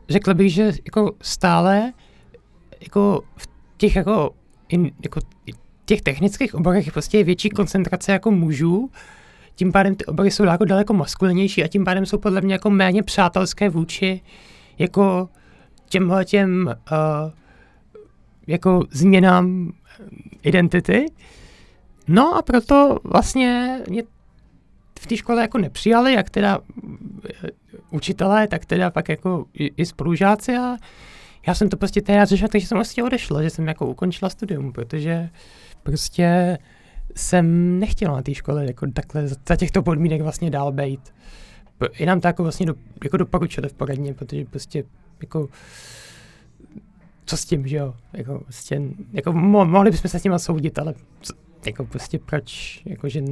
řekl 0.09 0.33
bych, 0.33 0.53
že 0.53 0.71
jako 0.85 1.11
stále 1.21 1.93
jako 2.81 3.23
v 3.37 3.47
těch 3.77 3.95
jako, 3.95 4.31
in, 4.69 4.91
jako 5.03 5.19
těch 5.85 6.01
technických 6.01 6.55
oborech 6.55 6.85
je 6.85 6.91
prostě 6.91 7.23
větší 7.23 7.49
koncentrace 7.49 8.11
jako 8.11 8.31
mužů, 8.31 8.89
tím 9.55 9.71
pádem 9.71 9.95
ty 9.95 10.05
obory 10.05 10.31
jsou 10.31 10.43
jako 10.43 10.65
daleko 10.65 10.93
maskulinější 10.93 11.63
a 11.63 11.67
tím 11.67 11.85
pádem 11.85 12.05
jsou 12.05 12.17
podle 12.17 12.41
mě 12.41 12.53
jako 12.53 12.69
méně 12.69 13.03
přátelské 13.03 13.69
vůči 13.69 14.21
jako 14.77 15.29
těmhle 15.89 16.25
těm 16.25 16.75
uh, 16.91 17.31
jako 18.47 18.83
změnám 18.91 19.73
identity. 20.43 21.05
No 22.07 22.35
a 22.35 22.41
proto 22.41 22.99
vlastně 23.03 23.79
mě 23.89 24.03
v 24.99 25.07
té 25.07 25.17
škole 25.17 25.41
jako 25.41 25.57
nepřijali, 25.57 26.13
jak 26.13 26.29
teda 26.29 26.59
eh, 27.29 27.49
učitelé, 27.91 28.47
tak 28.47 28.65
teda 28.65 28.89
pak 28.89 29.09
jako 29.09 29.45
i, 29.53 29.71
i 29.77 29.85
spolužáci 29.85 30.57
a 30.57 30.77
já 31.47 31.53
jsem 31.53 31.69
to 31.69 31.77
prostě 31.77 32.01
teda 32.01 32.25
řešil, 32.25 32.47
takže 32.47 32.67
jsem 32.67 32.77
vlastně 32.77 33.03
odešla, 33.03 33.43
že 33.43 33.49
jsem 33.49 33.67
jako 33.67 33.87
ukončila 33.87 34.29
studium, 34.29 34.73
protože 34.73 35.29
prostě 35.83 36.57
jsem 37.15 37.79
nechtěla 37.79 38.15
na 38.15 38.21
té 38.21 38.33
škole 38.33 38.65
jako 38.65 38.87
takhle 38.91 39.27
za 39.27 39.55
těchto 39.55 39.83
podmínek 39.83 40.21
vlastně 40.21 40.49
dál 40.49 40.71
být. 40.71 41.13
I 41.93 42.05
nám 42.05 42.21
to 42.21 42.27
jako 42.27 42.43
vlastně 42.43 42.65
do, 42.65 42.75
jako 43.03 43.17
doporučili 43.17 43.69
v 43.69 43.73
poradně, 43.73 44.13
protože 44.13 44.45
prostě 44.45 44.83
jako 45.21 45.49
co 47.25 47.37
s 47.37 47.45
tím, 47.45 47.67
že 47.67 47.77
jo, 47.77 47.93
jako 48.13 48.39
prostě, 48.39 48.81
jako 49.13 49.33
mo, 49.33 49.65
mohli 49.65 49.91
bychom 49.91 50.09
se 50.11 50.19
s 50.19 50.23
nimi 50.23 50.39
soudit, 50.39 50.79
ale 50.79 50.93
jako 51.65 51.85
prostě 51.85 52.19
proč, 52.19 52.81
jakože 52.85 53.23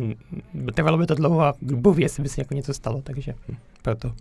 trvalo 0.73 0.97
by 0.97 1.05
to 1.05 1.15
dlouho 1.15 1.41
a 1.41 1.53
Bůh 1.61 1.99
jestli 1.99 2.23
by 2.23 2.29
se 2.29 2.41
jako 2.41 2.53
něco 2.53 2.73
stalo, 2.73 3.01
takže 3.01 3.33
hm, 3.47 3.55
proto. 3.81 4.13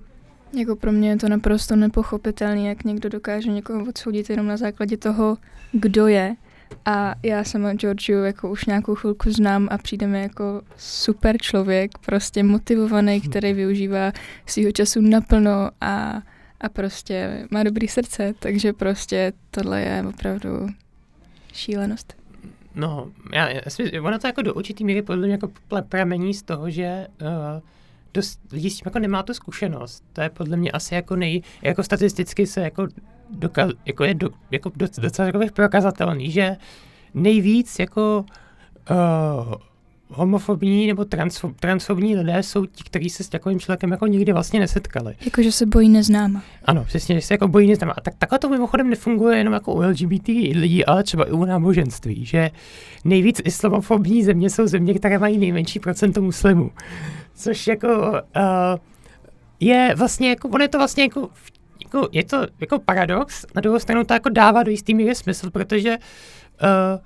Jako 0.59 0.77
pro 0.77 0.93
mě 0.93 1.09
je 1.09 1.17
to 1.17 1.29
naprosto 1.29 1.77
nepochopitelné, 1.77 2.69
jak 2.69 2.85
někdo 2.85 3.09
dokáže 3.09 3.51
někoho 3.51 3.85
odsoudit 3.89 4.31
jenom 4.31 4.47
na 4.47 4.57
základě 4.57 4.97
toho, 4.97 5.39
kdo 5.73 6.07
je. 6.07 6.37
A 6.85 7.15
já 7.23 7.45
sama 7.45 7.75
Georgiu 7.75 8.25
jako 8.25 8.51
už 8.51 8.65
nějakou 8.65 8.95
chvilku 8.95 9.33
znám 9.33 9.69
a 9.71 9.79
přijde 9.79 10.07
mi 10.07 10.23
jako 10.23 10.63
super 10.77 11.39
člověk, 11.39 11.99
prostě 11.99 12.43
motivovaný, 12.43 13.19
hm. 13.19 13.31
který 13.31 13.53
využívá 13.53 14.13
svého 14.47 14.73
času 14.73 15.01
naplno 15.01 15.71
a, 15.81 16.23
a 16.61 16.69
prostě 16.69 17.47
má 17.51 17.63
dobrý 17.63 17.89
srdce, 17.89 18.35
takže 18.39 18.73
prostě 18.73 19.33
tohle 19.51 19.81
je 19.81 20.05
opravdu 20.09 20.67
šílenost. 21.53 22.23
No, 22.75 23.11
já, 23.33 23.49
já, 23.49 23.61
ono 24.03 24.19
to 24.19 24.27
jako 24.27 24.43
do 24.43 24.55
určitý 24.55 24.85
míry 24.85 25.03
podle 25.03 25.27
mě 25.27 25.33
jako 25.33 25.51
pramení 25.89 26.35
z 26.35 26.43
toho, 26.43 26.71
že 26.71 27.07
uh, 27.21 27.29
dost 28.15 28.41
lidí 28.53 28.71
s 28.71 28.77
tím 28.77 28.83
jako 28.85 28.99
nemá 28.99 29.23
tu 29.23 29.35
zkušenost. 29.35 30.05
To 30.13 30.21
je 30.21 30.31
podle 30.31 30.57
mě 30.57 30.71
asi 30.71 30.95
jako 30.95 31.17
nej, 31.17 31.43
jako 31.63 31.83
statisticky 31.83 32.47
se 32.47 32.61
jako, 32.61 32.89
doka, 33.31 33.69
jako 33.87 34.05
je 34.05 34.15
do, 34.15 34.31
jako 34.51 34.73
docela 35.01 35.27
jako 35.27 35.41
prokazatelný, 35.55 36.31
že 36.31 36.57
nejvíc 37.15 37.79
jako 37.79 38.25
uh, 38.91 39.55
homofobní 40.15 40.87
nebo 40.87 41.05
transfo, 41.05 41.53
transfobní 41.61 42.17
lidé 42.17 42.43
jsou 42.43 42.67
ti, 42.67 42.85
kteří 42.85 43.11
se 43.11 43.25
s 43.25 43.29
takovým 43.29 43.61
člověkem 43.61 43.91
jako 43.91 44.07
nikdy 44.07 44.33
vlastně 44.33 44.61
nesetkali. 44.61 45.15
Jakože 45.25 45.53
se 45.53 45.67
bojí 45.67 45.89
neznáma. 45.89 46.43
Ano, 46.65 46.85
přesně, 46.85 47.15
že 47.15 47.21
se 47.21 47.35
jako 47.35 47.49
bojí 47.49 47.69
neznáma. 47.69 47.95
Tak 48.03 48.15
takhle 48.19 48.39
to 48.39 48.49
mimochodem 48.49 48.91
nefunguje 48.91 49.39
jenom 49.39 49.55
jako 49.55 49.75
u 49.75 49.81
LGBT 49.81 50.29
lidí, 50.29 50.85
ale 50.85 51.03
třeba 51.03 51.29
i 51.29 51.31
u 51.31 51.45
náboženství, 51.45 52.25
že 52.25 52.51
nejvíc 53.05 53.41
islamofobní 53.45 54.25
země 54.25 54.51
jsou 54.51 54.67
země, 54.67 54.95
které 54.95 55.19
mají 55.19 55.39
nejmenší 55.39 55.81
procento 55.81 56.23
muslimů. 56.23 56.71
Což 57.35 57.67
jako 57.67 58.11
uh, 58.11 58.17
je 59.61 59.95
vlastně 59.97 60.29
jako, 60.29 60.49
on 60.49 60.63
je 60.63 60.69
to 60.69 60.79
vlastně 60.79 61.03
jako, 61.03 61.31
jako, 61.85 62.09
je 62.13 62.25
to 62.25 62.47
jako 62.61 62.79
paradox, 62.79 63.47
na 63.55 63.61
druhou 63.61 63.79
stranu 63.79 64.05
to 64.05 64.15
jako 64.15 64.29
dává 64.29 64.63
do 64.63 64.71
jistý 64.71 64.95
míry 64.95 65.15
smysl, 65.15 65.51
protože 65.51 65.99
uh, 65.99 67.01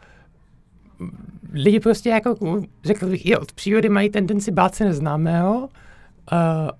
lidi 1.52 1.80
prostě 1.80 2.10
jako, 2.10 2.62
řekl 2.84 3.06
bych, 3.06 3.26
i 3.26 3.36
od 3.36 3.52
přírody 3.52 3.88
mají 3.88 4.10
tendenci 4.10 4.50
bát 4.50 4.74
se 4.74 4.84
neznámého 4.84 5.58
uh, 5.58 5.68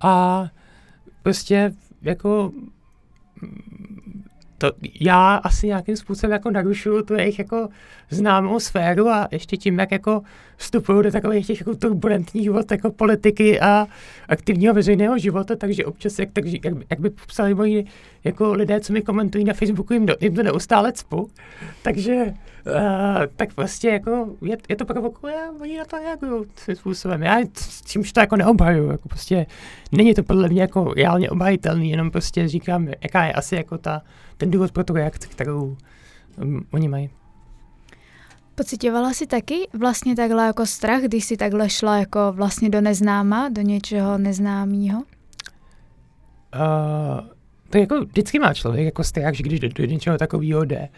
a 0.01 0.47
prostě 1.23 1.73
jako 2.03 2.53
to 4.59 4.73
já 5.01 5.35
asi 5.35 5.67
nějakým 5.67 5.97
způsobem 5.97 6.33
jako 6.33 6.51
narušuju 6.51 7.03
tu 7.03 7.15
jejich 7.15 7.39
jako 7.39 7.69
známou 8.11 8.61
sféru 8.61 9.09
a 9.09 9.29
ještě 9.31 9.57
tím, 9.57 9.79
jak 9.79 9.93
jako 9.93 10.23
vstupuju 10.57 11.03
do 11.03 11.11
takových 11.11 11.47
těch 11.47 11.61
jako 11.61 11.75
turbulentních 11.75 12.45
život 12.45 12.71
jako 12.71 12.91
politiky 12.91 13.61
a 13.61 13.87
aktivního 14.29 14.75
veřejného 14.75 15.19
života, 15.19 15.57
takže 15.57 15.85
občas, 15.85 16.19
jak, 16.19 16.29
tak, 16.33 16.45
jak, 16.45 16.75
jak 16.91 17.01
by 17.01 17.11
popsali 17.11 17.55
moji 17.55 17.85
jako 18.27 18.53
lidé, 18.53 18.81
co 18.81 18.93
mi 18.93 19.03
komentují 19.03 19.45
na 19.45 19.55
Facebooku, 19.55 19.93
jim, 19.93 20.07
do, 20.07 20.15
jim 20.21 20.35
to 20.35 20.43
neustále 20.43 20.93
cpu, 20.93 21.31
takže 21.83 22.25
uh, 22.25 22.73
tak 23.37 23.55
prostě 23.55 23.89
jako 23.89 24.29
je, 24.43 24.57
je 24.69 24.77
to 24.77 24.85
provokuje 24.85 25.35
a 25.35 25.51
oni 25.61 25.79
na 25.79 25.85
to 25.85 25.97
reagují 25.97 26.45
svým 26.57 26.77
způsobem. 26.77 27.23
Já 27.23 27.39
čímž 27.85 28.13
to 28.13 28.21
jako 28.21 28.37
neobhaju, 28.37 28.91
jako 28.91 29.09
prostě 29.09 29.47
není 29.93 30.15
to 30.15 30.23
podle 30.23 30.49
mě 30.49 30.61
jako 30.61 30.95
reálně 30.95 31.31
obhajitelný, 31.31 31.91
jenom 31.91 32.11
prostě 32.11 32.49
říkám, 32.49 32.89
jaká 33.01 33.25
je 33.25 33.33
asi 33.33 33.57
jako 33.57 33.79
ta 33.79 34.03
ten 34.37 34.51
důvod 34.51 34.73
pro 34.73 34.85
tu 34.85 34.93
reakci, 34.93 35.29
kterou 35.29 35.77
um, 36.43 36.67
oni 36.73 36.89
mají. 36.89 37.11
Pocitovala 38.55 39.13
jsi 39.13 39.27
taky 39.27 39.69
vlastně 39.79 40.17
takhle 40.17 40.47
jako 40.47 40.67
strach, 40.67 41.03
když 41.03 41.25
jsi 41.25 41.37
takhle 41.37 41.71
šla 41.71 41.97
jako 41.97 42.33
vlastně 42.33 42.71
do 42.71 42.81
neznáma, 42.81 43.49
do 43.49 43.63
něčeho 43.63 44.19
neznámého? 44.19 45.03
Uh, 46.55 47.36
to 47.71 47.79
jako 47.79 48.05
vždycky 48.05 48.39
má 48.39 48.55
člověk 48.55 48.85
jako 48.85 49.05
strach, 49.05 49.35
že 49.35 49.43
když 49.43 49.61
do, 49.61 49.69
do 49.69 49.85
něčeho 49.85 50.19
takového 50.19 50.65
jde. 50.65 50.89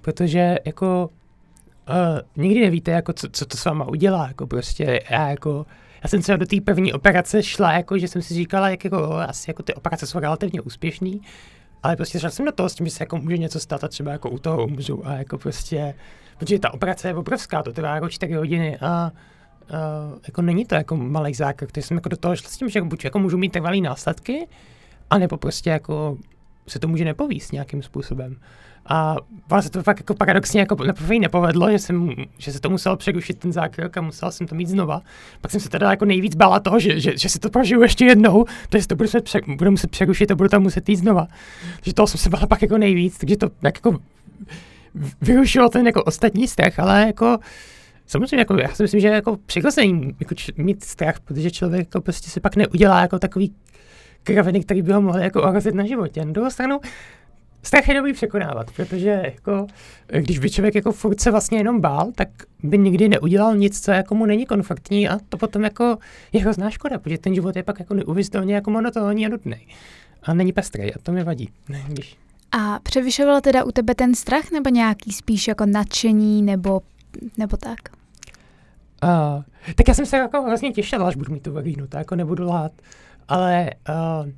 Protože 0.00 0.58
jako 0.66 1.10
uh, 1.88 1.94
nikdy 2.44 2.60
nevíte, 2.60 2.90
jako 2.90 3.12
co, 3.12 3.28
co 3.32 3.46
to 3.46 3.56
s 3.56 3.64
váma 3.64 3.88
udělá. 3.88 4.28
Jako 4.28 4.46
prostě 4.46 5.00
já 5.10 5.28
jako 5.28 5.66
já 6.02 6.08
jsem 6.08 6.22
třeba 6.22 6.36
do 6.36 6.46
té 6.46 6.60
první 6.60 6.92
operace 6.92 7.42
šla, 7.42 7.72
jako, 7.72 7.98
že 7.98 8.08
jsem 8.08 8.22
si 8.22 8.34
říkala, 8.34 8.70
jak 8.70 8.84
jako, 8.84 9.12
asi 9.14 9.50
jako 9.50 9.62
ty 9.62 9.74
operace 9.74 10.06
jsou 10.06 10.18
relativně 10.18 10.60
úspěšný, 10.60 11.20
ale 11.82 11.96
prostě 11.96 12.20
šel 12.20 12.30
jsem 12.30 12.44
do 12.46 12.52
toho 12.52 12.68
s 12.68 12.74
tím, 12.74 12.86
že 12.86 12.92
se 12.92 13.02
jako 13.02 13.16
může 13.18 13.38
něco 13.38 13.60
stát 13.60 13.84
a 13.84 13.88
třeba 13.88 14.12
jako 14.12 14.30
u 14.30 14.38
toho 14.38 14.64
umřu 14.64 15.06
a 15.06 15.14
jako 15.14 15.38
prostě, 15.38 15.94
protože 16.38 16.58
ta 16.58 16.74
operace 16.74 17.08
je 17.08 17.14
obrovská, 17.14 17.62
to 17.62 17.72
trvá 17.72 17.94
jako 17.94 18.08
čtyři 18.08 18.34
hodiny 18.34 18.78
a 18.78 19.12
Uh, 20.12 20.18
jako 20.26 20.42
není 20.42 20.64
to 20.64 20.74
jako 20.74 20.96
malý 20.96 21.34
zákrok, 21.34 21.72
takže 21.72 21.88
jsem 21.88 21.96
jako 21.96 22.08
do 22.08 22.16
toho 22.16 22.36
šel 22.36 22.50
s 22.50 22.56
tím, 22.56 22.68
že 22.68 22.82
buď 22.82 23.04
jako 23.04 23.18
můžu 23.18 23.38
mít 23.38 23.52
trvalý 23.52 23.80
následky, 23.80 24.48
anebo 25.10 25.36
prostě 25.36 25.70
jako 25.70 26.18
se 26.66 26.78
to 26.78 26.88
může 26.88 27.04
nepovíst 27.04 27.52
nějakým 27.52 27.82
způsobem. 27.82 28.36
A 28.90 29.16
vlastně 29.48 29.68
se 29.68 29.72
to 29.72 29.82
fakt 29.82 29.98
jako 30.00 30.14
paradoxně 30.14 30.60
jako 30.60 30.76
nepovedlo, 31.20 31.70
že, 31.70 31.78
jsem, 31.78 32.10
že 32.38 32.52
se 32.52 32.60
to 32.60 32.70
muselo 32.70 32.96
přerušit 32.96 33.38
ten 33.38 33.52
zákrok 33.52 33.96
a 33.96 34.00
musel 34.00 34.32
jsem 34.32 34.46
to 34.46 34.54
mít 34.54 34.68
znova. 34.68 35.02
Pak 35.40 35.50
jsem 35.50 35.60
se 35.60 35.68
teda 35.68 35.90
jako 35.90 36.04
nejvíc 36.04 36.34
bála 36.36 36.60
toho, 36.60 36.80
že, 36.80 37.00
že, 37.00 37.18
že 37.18 37.28
si 37.28 37.38
to 37.38 37.50
prožiju 37.50 37.82
ještě 37.82 38.04
jednou, 38.04 38.44
takže 38.68 38.86
to 38.86 38.96
budu, 38.96 39.08
pře, 39.22 39.40
budu 39.56 39.70
muset 39.70 39.90
přerušit 39.90 40.30
a 40.30 40.34
budu 40.34 40.48
tam 40.48 40.62
muset 40.62 40.88
jít 40.88 40.96
znova. 40.96 41.26
Takže 41.74 41.94
toho 41.94 42.06
jsem 42.06 42.18
se 42.18 42.30
bála 42.30 42.46
pak 42.46 42.62
jako 42.62 42.78
nejvíc, 42.78 43.18
takže 43.18 43.36
to 43.36 43.48
tak 43.48 43.76
jako 43.76 43.98
vyrušilo 45.20 45.68
ten 45.68 45.86
jako 45.86 46.04
ostatní 46.04 46.48
strach, 46.48 46.78
ale 46.78 47.06
jako 47.06 47.38
Samozřejmě, 48.06 48.38
jako, 48.38 48.56
já 48.56 48.68
si 48.68 48.82
myslím, 48.82 49.00
že 49.00 49.08
jako 49.08 49.36
přirozený 49.46 50.14
jako 50.20 50.34
č- 50.34 50.52
mít 50.56 50.84
strach, 50.84 51.20
protože 51.20 51.50
člověk 51.50 51.86
jako 51.86 52.00
prostě 52.00 52.30
se 52.30 52.40
pak 52.40 52.56
neudělá 52.56 53.00
jako 53.00 53.18
takový 53.18 53.54
kraviny, 54.34 54.60
který 54.60 54.82
by 54.82 54.92
ho 54.92 55.00
mohli 55.02 55.22
jako 55.22 55.42
ohrozit 55.42 55.74
na 55.74 55.86
životě. 55.86 56.24
Na 56.24 56.32
druhou 56.32 56.50
stranu, 56.50 56.80
strach 57.62 57.88
je 57.88 57.94
dobrý 57.94 58.12
překonávat, 58.12 58.70
protože 58.76 59.22
jako, 59.24 59.66
když 60.06 60.38
by 60.38 60.50
člověk 60.50 60.74
jako 60.74 60.92
furt 60.92 61.20
se 61.20 61.30
vlastně 61.30 61.58
jenom 61.58 61.80
bál, 61.80 62.12
tak 62.14 62.28
by 62.62 62.78
nikdy 62.78 63.08
neudělal 63.08 63.56
nic, 63.56 63.80
co 63.80 63.90
jako 63.90 64.14
mu 64.14 64.26
není 64.26 64.46
konfliktní 64.46 65.08
a 65.08 65.18
to 65.28 65.36
potom 65.36 65.64
jako 65.64 65.98
je 66.32 66.40
hrozná 66.40 66.70
škoda, 66.70 66.98
protože 66.98 67.18
ten 67.18 67.34
život 67.34 67.56
je 67.56 67.62
pak 67.62 67.78
jako 67.78 67.94
neuvěřitelně 67.94 68.54
jako 68.54 68.70
monotónní 68.70 69.26
a 69.26 69.28
nudný. 69.28 69.66
A 70.22 70.34
není 70.34 70.52
pestrý 70.52 70.94
a 70.94 70.98
to 71.02 71.12
mi 71.12 71.24
vadí. 71.24 71.50
Ne, 71.68 71.84
když... 71.88 72.16
A 72.52 72.78
převyšoval 72.82 73.40
teda 73.40 73.64
u 73.64 73.72
tebe 73.72 73.94
ten 73.94 74.14
strach 74.14 74.50
nebo 74.50 74.70
nějaký 74.70 75.12
spíš 75.12 75.48
jako 75.48 75.66
nadšení 75.66 76.42
nebo, 76.42 76.80
nebo 77.38 77.56
tak? 77.56 77.78
Uh, 79.02 79.42
tak 79.74 79.88
já 79.88 79.94
jsem 79.94 80.06
se 80.06 80.16
jako 80.16 80.42
vlastně 80.42 80.72
těšil, 80.72 81.06
až 81.06 81.16
budu 81.16 81.32
mít 81.32 81.42
tu 81.42 81.52
vagínu, 81.52 81.86
to 81.86 81.96
jako 81.96 82.16
nebudu 82.16 82.44
lát. 82.44 82.72
Ale 83.28 83.70
uh, 83.88 84.26
uh, 84.26 84.32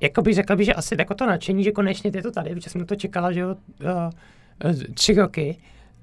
jako 0.00 0.22
bych 0.22 0.34
řekl, 0.34 0.56
by, 0.56 0.64
že 0.64 0.74
asi 0.74 0.96
jako 0.98 1.14
to 1.14 1.26
nadšení, 1.26 1.64
že 1.64 1.72
konečně 1.72 2.10
je 2.14 2.22
to 2.22 2.30
tady, 2.30 2.54
protože 2.54 2.70
jsem 2.70 2.86
to 2.86 2.96
čekala, 2.96 3.32
že 3.32 3.40
jo, 3.40 3.56
uh, 4.64 4.72
tři 4.94 5.14
roky. 5.14 5.56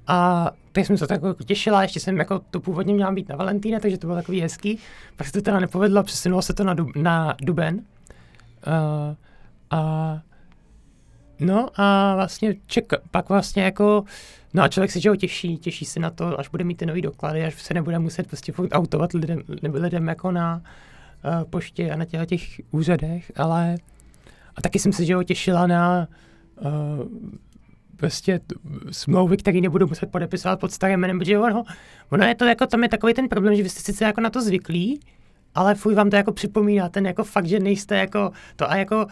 A 0.08 0.52
teď 0.72 0.86
jsem 0.86 0.98
se 0.98 1.08
tak 1.08 1.24
jako 1.24 1.44
těšila, 1.44 1.82
ještě 1.82 2.00
jsem 2.00 2.18
jako 2.18 2.40
to 2.40 2.60
původně 2.60 2.94
měla 2.94 3.12
být 3.12 3.30
na 3.30 3.36
Valentína, 3.36 3.80
takže 3.80 3.98
to 3.98 4.08
bylo 4.08 4.18
takový 4.18 4.42
hezký. 4.42 4.80
Pak 5.16 5.28
se 5.28 5.34
to 5.34 5.42
teda 5.42 5.60
nepovedlo, 5.60 6.04
přesunulo 6.04 6.42
se 6.42 6.54
to 6.54 6.64
na, 6.64 6.74
dub, 6.74 6.96
na 6.96 7.36
duben. 7.42 7.76
Uh, 7.76 9.16
a 9.70 10.22
no 11.40 11.70
a 11.76 12.16
vlastně 12.16 12.56
ček, 12.68 12.94
pak 13.12 13.30
vlastně 13.30 13.64
jako, 13.64 14.04
no 14.54 14.64
a 14.64 14.68
člověk 14.68 14.92
se 14.92 15.00
že 15.00 15.10
ho 15.10 15.16
těší, 15.16 15.58
těší 15.58 15.86
se 15.86 16.00
na 16.00 16.10
to, 16.10 16.40
až 16.40 16.50
bude 16.50 16.64
mít 16.64 16.76
ty 16.76 16.86
nový 16.86 17.02
doklady, 17.02 17.44
až 17.44 17.62
se 17.62 17.74
nebude 17.74 18.00
muset 18.00 18.28
prostě 18.28 18.54
autovat 18.72 19.14
lidem, 19.14 19.44
lidem 19.74 20.08
jako 20.08 20.32
na 20.32 20.62
uh, 21.26 21.50
poště 21.50 21.92
a 21.92 21.96
na 21.96 22.06
těch, 22.06 22.28
těch 22.28 22.62
úřadech, 22.72 23.32
ale 23.36 23.76
a 24.56 24.62
taky 24.62 24.80
jsem 24.80 24.94
se, 24.94 25.06
že 25.06 25.16
ho 25.16 25.24
těšila 25.24 25.68
na 25.68 26.08
uh, 26.62 26.72
prostě 27.96 28.40
smlouvy, 28.92 29.38
které 29.38 29.62
nebudu 29.62 29.88
muset 29.88 30.12
podepisovat 30.12 30.60
pod 30.60 30.72
starým 30.72 31.00
jménem, 31.00 31.20
protože 31.20 31.40
ono, 31.40 31.64
ono 32.10 32.26
je 32.26 32.36
to 32.36 32.46
jako, 32.46 32.68
tam 32.68 32.84
je 32.84 32.90
takový 32.90 33.14
ten 33.14 33.30
problém, 33.30 33.56
že 33.56 33.64
vy 33.64 33.70
jste 33.70 33.82
sice 33.82 34.06
jako 34.06 34.22
na 34.22 34.30
to 34.30 34.42
zvyklí, 34.42 35.00
ale 35.56 35.76
fuj 35.76 35.96
vám 35.96 36.10
to 36.10 36.16
jako 36.16 36.32
připomíná 36.32 36.90
ten 36.90 37.06
jako 37.06 37.24
fakt, 37.24 37.46
že 37.46 37.60
nejste 37.60 37.98
jako 37.98 38.32
to 38.56 38.72
a 38.72 38.76
jako 38.76 39.08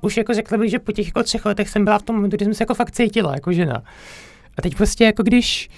už 0.00 0.16
jako 0.16 0.34
řekla 0.34 0.58
bych, 0.58 0.70
že 0.70 0.78
po 0.78 0.92
těch 0.92 1.06
jako 1.06 1.22
třech 1.22 1.46
letech 1.46 1.68
jsem 1.68 1.84
byla 1.84 1.98
v 1.98 2.02
tom 2.02 2.16
momentu, 2.16 2.36
kdy 2.36 2.44
jsem 2.44 2.54
se 2.54 2.62
jako 2.62 2.74
fakt 2.74 2.90
cítila 2.90 3.34
jako 3.34 3.52
žena. 3.52 3.82
A 4.58 4.62
teď 4.62 4.76
prostě 4.76 5.04
jako 5.04 5.22
když 5.22 5.70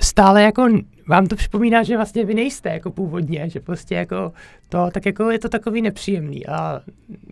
stále 0.00 0.42
jako 0.42 0.68
vám 1.08 1.26
to 1.26 1.36
připomíná, 1.36 1.82
že 1.82 1.96
vlastně 1.96 2.24
vy 2.24 2.34
nejste 2.34 2.68
jako 2.68 2.90
původně, 2.90 3.48
že 3.48 3.60
prostě 3.60 3.94
jako 3.94 4.32
to, 4.68 4.88
tak 4.92 5.06
jako 5.06 5.30
je 5.30 5.38
to 5.38 5.48
takový 5.48 5.82
nepříjemný 5.82 6.46
a 6.46 6.80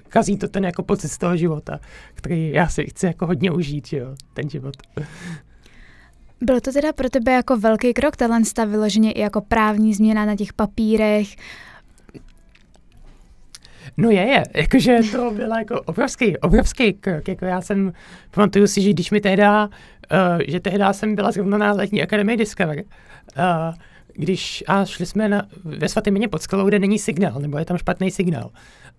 kazí 0.09 0.37
to 0.39 0.49
ten 0.49 0.65
jako 0.65 0.83
pocit 0.83 1.09
z 1.09 1.19
toho 1.19 1.37
života, 1.37 1.81
který 2.15 2.51
já 2.51 2.69
si 2.69 2.87
chci 2.87 3.07
jako 3.07 3.27
hodně 3.27 3.51
užít, 3.51 3.89
že 3.89 3.97
jo, 3.97 4.15
ten 4.35 4.51
život. 4.51 4.77
Bylo 6.41 6.61
to 6.61 6.73
teda 6.73 6.93
pro 6.93 7.11
tebe 7.11 7.33
jako 7.33 7.57
velký 7.57 7.95
krok, 7.95 8.17
tahle 8.17 8.41
vyloženě 8.67 9.13
i 9.13 9.21
jako 9.21 9.41
právní 9.41 9.95
změna 9.95 10.25
na 10.25 10.37
těch 10.37 10.53
papírech, 10.53 11.29
No 13.97 14.11
je, 14.11 14.21
je. 14.21 14.43
Jakože 14.55 14.99
to 15.13 15.31
byla 15.31 15.59
jako 15.59 15.81
obrovský, 15.81 16.37
obrovský 16.39 16.93
krok. 16.93 17.29
Jako 17.29 17.45
já 17.45 17.61
jsem, 17.61 17.93
pamatuju 18.31 18.67
si, 18.67 18.83
že 18.83 18.91
když 18.91 19.11
mi 19.11 19.21
tehda, 19.21 19.69
uh, 20.13 20.43
že 20.49 20.61
tehda 20.61 20.93
jsem 20.93 21.15
byla 21.15 21.33
zrovna 21.33 21.59
na 21.59 21.73
letní 21.73 22.03
akademii 22.03 22.37
Discover, 22.37 22.79
uh, 22.79 22.85
když 24.13 24.65
a 24.67 24.85
šli 24.85 25.07
jsme 25.07 25.29
na, 25.29 25.47
ve 25.65 25.89
svatý 25.89 26.29
pod 26.29 26.43
skalou, 26.43 26.67
kde 26.69 26.79
není 26.79 26.99
signál, 26.99 27.41
nebo 27.41 27.59
je 27.59 27.65
tam 27.65 27.79
špatný 27.79 28.11
signál. 28.11 28.51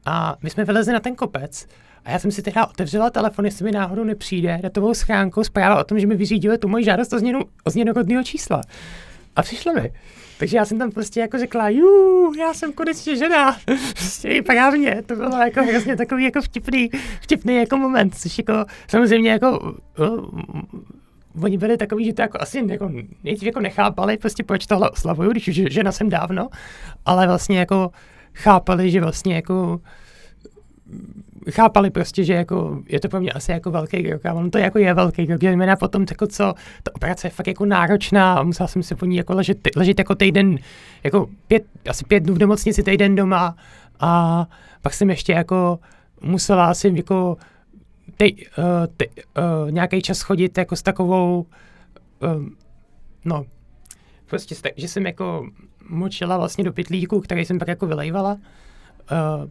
A 0.06 0.36
my 0.44 0.50
jsme 0.50 0.66
vylezli 0.66 0.94
na 0.94 1.00
ten 1.00 1.16
kopec 1.16 1.68
a 2.06 2.12
já 2.12 2.20
jsem 2.20 2.32
si 2.32 2.42
tehda 2.42 2.66
otevřela 2.66 3.10
telefon, 3.10 3.46
jestli 3.46 3.66
mi 3.66 3.72
náhodou 3.72 4.04
nepřijde 4.04 4.60
datovou 4.64 4.94
schránkou 4.94 5.44
zpráva 5.44 5.80
o 5.80 5.84
tom, 5.84 6.00
že 6.00 6.08
mi 6.08 6.16
vyřídili 6.16 6.58
tu 6.58 6.68
moji 6.68 6.84
žádost 6.84 7.14
o 7.14 7.20
změnu, 7.20 7.40
o 7.64 7.70
změnu 7.70 8.24
čísla. 8.24 8.62
A 9.36 9.42
přišlo 9.42 9.74
mi. 9.74 9.92
Takže 10.40 10.58
já 10.58 10.66
jsem 10.66 10.78
tam 10.78 10.92
prostě 10.92 11.20
jako 11.20 11.38
řekla, 11.38 11.70
jú, 11.70 12.34
já 12.34 12.54
jsem 12.54 12.74
konečně 12.74 13.16
žena, 13.16 13.58
prostě 13.94 14.30
i 14.30 14.42
právně, 14.42 15.04
to 15.06 15.16
bylo 15.16 15.38
jako 15.38 15.64
hrozně 15.64 15.98
takový 15.98 16.24
jako 16.24 16.42
vtipný, 16.42 16.90
vtipný 17.22 17.56
jako 17.56 17.78
moment, 17.78 18.16
což 18.16 18.38
jako 18.38 18.66
samozřejmě 18.88 19.32
jako 19.32 19.60
uh, 20.00 20.30
oni 21.44 21.58
byli 21.58 21.78
takový, 21.78 22.06
že 22.06 22.14
to 22.14 22.22
jako 22.22 22.38
asi 22.42 22.64
jako, 22.68 22.92
nejdřív 23.24 23.48
jako 23.48 23.60
nechápali, 23.60 24.18
prostě 24.18 24.44
proč 24.44 24.66
tohle 24.66 24.90
oslavuju, 24.90 25.32
když 25.32 25.48
už 25.48 25.56
žena 25.56 25.92
jsem 25.92 26.10
dávno, 26.10 26.50
ale 27.06 27.28
vlastně 27.28 27.60
jako 27.60 27.92
chápali, 28.34 28.92
že 28.92 29.02
vlastně 29.02 29.36
jako 29.36 29.80
chápali 31.52 31.90
prostě, 31.90 32.24
že 32.24 32.34
jako, 32.34 32.82
je 32.90 33.00
to 33.00 33.10
pro 33.10 33.20
mě 33.20 33.32
asi 33.32 33.52
jako 33.52 33.72
velký 33.72 34.04
krok 34.04 34.26
a 34.26 34.34
on 34.34 34.52
to 34.52 34.58
jako 34.58 34.80
je 34.80 34.94
velký 34.94 35.28
krok, 35.28 35.42
zejména 35.42 35.76
potom 35.76 36.06
jako 36.10 36.28
co, 36.28 36.54
ta 36.84 36.96
operace 36.96 37.28
je 37.28 37.32
fakt 37.32 37.48
jako 37.48 37.66
náročná 37.66 38.34
a 38.34 38.44
musel 38.44 38.68
jsem 38.68 38.84
se 38.84 38.96
po 38.96 39.06
ní 39.06 39.16
jako 39.16 39.34
ležet, 39.34 39.58
ležet 39.76 40.00
jako 40.00 40.16
týden, 40.16 40.58
jako 41.04 41.30
pět, 41.48 41.64
asi 41.90 42.06
pět 42.06 42.24
dnů 42.24 42.34
v 42.34 42.40
nemocnici, 42.40 42.84
týden 42.84 43.16
doma 43.16 43.56
a 44.00 44.46
pak 44.82 44.94
jsem 44.94 45.10
ještě 45.10 45.34
jako 45.34 45.80
musela 46.22 46.66
asi 46.66 46.94
jako 46.96 47.38
ty, 48.20 48.36
uh, 48.58 48.66
ty, 48.98 49.10
uh, 49.10 49.72
nějaký 49.72 50.02
čas 50.02 50.22
chodit 50.22 50.58
jako 50.58 50.76
s 50.76 50.82
takovou, 50.82 51.46
um, 52.36 52.56
no, 53.26 53.46
prostě, 54.26 54.56
že 54.78 54.88
jsem 54.88 55.06
jako 55.06 55.50
močila 55.90 56.38
vlastně 56.38 56.64
do 56.64 56.74
pytlíku, 56.74 57.20
který 57.20 57.46
jsem 57.46 57.60
pak 57.60 57.68
jako 57.68 57.88
vylejvala, 57.88 58.34
uh, 58.34 58.40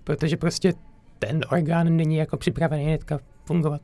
protože 0.04 0.36
prostě 0.36 0.72
ten 1.18 1.40
orgán 1.52 1.96
není 1.96 2.16
jako 2.16 2.36
připravený 2.36 2.84
hnedka 2.84 3.18
fungovat. 3.44 3.80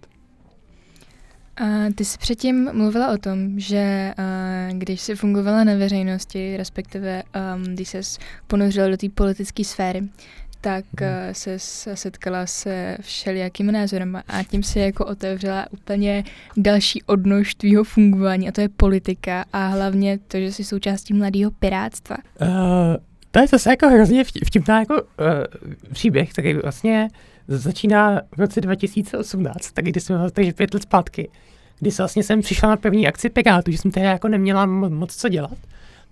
A 1.56 1.64
ty 1.94 2.04
jsi 2.04 2.18
předtím 2.18 2.72
mluvila 2.72 3.12
o 3.12 3.18
tom, 3.18 3.60
že 3.60 4.14
uh, 4.18 4.78
když 4.78 5.00
jsi 5.00 5.14
fungovala 5.14 5.64
na 5.64 5.74
veřejnosti, 5.74 6.56
respektive 6.56 7.22
um, 7.56 7.62
když 7.62 7.88
jsi 7.88 8.20
ponořila 8.46 8.88
do 8.88 8.96
té 8.96 9.08
politické 9.08 9.64
sféry, 9.64 10.08
tak 10.64 10.84
uh, 11.00 11.08
se 11.32 11.58
setkala 11.96 12.46
se 12.46 12.96
všelijakými 13.00 13.72
názorem 13.72 14.22
a 14.28 14.42
tím 14.42 14.62
se 14.62 14.80
jako 14.80 15.04
otevřela 15.04 15.66
úplně 15.70 16.24
další 16.56 17.02
odnož 17.02 17.54
tvýho 17.54 17.84
fungování 17.84 18.48
a 18.48 18.52
to 18.52 18.60
je 18.60 18.68
politika 18.68 19.44
a 19.52 19.66
hlavně 19.66 20.18
to, 20.18 20.38
že 20.38 20.52
jsi 20.52 20.64
součástí 20.64 21.14
mladého 21.14 21.50
pirátstva. 21.50 22.16
Uh, 22.40 22.48
to 23.30 23.40
je 23.40 23.46
zase 23.46 23.70
jako 23.70 23.88
hrozně 23.88 24.24
vtipná 24.24 24.80
jako 24.80 24.94
uh, 24.94 25.08
příběh, 25.92 26.30
který 26.30 26.54
vlastně 26.54 27.08
začíná 27.48 28.20
v 28.36 28.40
roce 28.40 28.60
2018, 28.60 29.72
tak 29.72 29.84
kdy 29.84 30.00
jsme 30.00 30.30
takže 30.30 30.52
pět 30.52 30.74
let 30.74 30.82
zpátky, 30.82 31.30
kdy 31.80 31.90
se 31.90 32.02
vlastně 32.02 32.22
jsem 32.22 32.40
přišla 32.40 32.68
na 32.68 32.76
první 32.76 33.08
akci 33.08 33.30
Pirátů, 33.30 33.70
že 33.70 33.78
jsem 33.78 33.90
tehdy 33.90 34.08
jako 34.08 34.28
neměla 34.28 34.66
moc 34.66 35.16
co 35.16 35.28
dělat. 35.28 35.58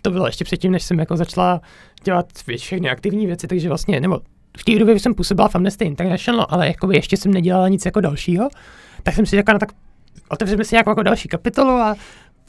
To 0.02 0.10
bylo 0.10 0.26
ještě 0.26 0.44
předtím, 0.44 0.72
než 0.72 0.82
jsem 0.82 0.98
jako 0.98 1.16
začala 1.16 1.60
dělat 2.04 2.26
všechny 2.56 2.90
aktivní 2.90 3.26
věci, 3.26 3.46
takže 3.46 3.68
vlastně, 3.68 4.00
nebo 4.00 4.20
v 4.58 4.64
té 4.64 4.78
době 4.78 4.98
jsem 5.00 5.14
působila 5.14 5.48
v 5.48 5.54
Amnesty 5.54 5.84
International, 5.84 6.46
ale 6.50 6.66
jako 6.66 6.92
ještě 6.92 7.16
jsem 7.16 7.32
nedělala 7.32 7.68
nic 7.68 7.86
jako 7.86 8.00
dalšího, 8.00 8.48
tak 9.02 9.14
jsem 9.14 9.26
si 9.26 9.36
řekla, 9.36 9.52
no 9.52 9.58
tak 9.58 9.72
otevřeme 10.28 10.64
si 10.64 10.74
jako, 10.74 10.90
jako 10.90 11.02
další 11.02 11.28
kapitolu 11.28 11.70
a 11.70 11.94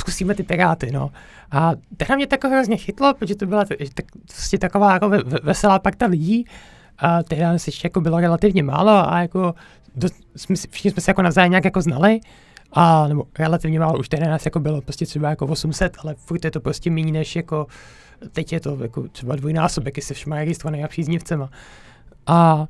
zkusíme 0.02 0.36
ty 0.36 0.44
Piráty, 0.44 0.92
no. 0.92 1.12
A 1.52 1.72
tehdy 1.98 2.16
mě 2.16 2.28
to 2.28 2.50
hrozně 2.50 2.78
chytlo, 2.78 3.14
protože 3.14 3.36
to 3.36 3.46
byla 3.46 3.66
tak, 3.66 4.06
vlastně 4.30 4.60
taková 4.60 4.94
jako 4.94 5.12
veselá 5.44 5.80
parta 5.80 6.06
lidí, 6.06 6.46
a 6.98 7.24
tehdy 7.24 7.44
nás 7.44 7.68
ještě 7.68 7.86
jako 7.86 8.02
bylo 8.02 8.20
relativně 8.20 8.64
málo 8.64 9.14
a 9.14 9.22
jako 9.22 9.54
dost, 9.96 10.16
jsme, 10.36 10.56
všichni 10.56 10.92
jsme 10.92 11.02
se 11.02 11.12
jako 11.12 11.22
navzájem 11.22 11.52
nějak 11.52 11.66
jako 11.66 11.82
znali, 11.82 12.20
a 12.74 13.08
nebo 13.08 13.24
relativně 13.40 13.80
málo, 13.80 14.00
už 14.00 14.10
tehdy 14.10 14.26
nás 14.26 14.46
jako 14.46 14.60
bylo 14.60 14.82
prostě 14.82 15.06
třeba 15.06 15.30
jako 15.30 15.46
800, 15.48 15.98
ale 16.00 16.16
furt 16.18 16.46
je 16.46 16.52
to 16.52 16.60
prostě 16.60 16.92
méně 16.92 17.12
než 17.12 17.36
jako, 17.36 17.68
teď 18.32 18.54
je 18.54 18.60
to 18.60 18.78
jako 18.82 19.08
třeba 19.08 19.36
dvojnásobek, 19.36 19.98
jestli 19.98 20.16
všema 20.16 20.36
registrovaný 20.36 20.84
a 20.84 20.88
příznivcema. 20.88 21.50
A 22.27 22.68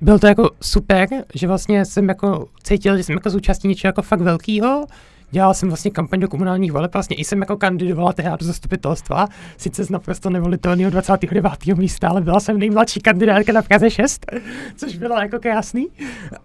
byl 0.00 0.18
to 0.18 0.26
jako 0.26 0.50
super, 0.62 1.08
že 1.34 1.46
vlastně 1.46 1.84
jsem 1.84 2.08
jako 2.08 2.48
cítil, 2.62 2.96
že 2.96 3.02
jsem 3.02 3.14
jako 3.14 3.30
zúčastnil 3.30 3.68
něčeho 3.68 3.88
jako 3.88 4.02
fakt 4.02 4.20
velkýho, 4.20 4.86
dělal 5.30 5.54
jsem 5.54 5.68
vlastně 5.68 5.90
kampaň 5.90 6.20
do 6.20 6.28
komunálních 6.28 6.72
voleb, 6.72 6.92
vlastně 6.92 7.16
i 7.16 7.24
jsem 7.24 7.40
jako 7.40 7.56
kandidovala 7.56 8.12
tehdy 8.12 8.30
do 8.40 8.46
zastupitelstva, 8.46 9.28
sice 9.56 9.84
z 9.84 9.90
naprosto 9.90 10.30
nevolitelného 10.30 10.90
29. 10.90 11.66
místa, 11.76 12.08
ale 12.08 12.20
byla 12.20 12.40
jsem 12.40 12.58
nejmladší 12.58 13.00
kandidátka 13.00 13.52
na 13.52 13.62
Praze 13.62 13.90
6, 13.90 14.26
což 14.76 14.96
bylo 14.96 15.20
jako 15.20 15.38
krásný. 15.38 15.86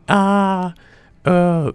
A 0.07 0.73
uh, 1.27 1.71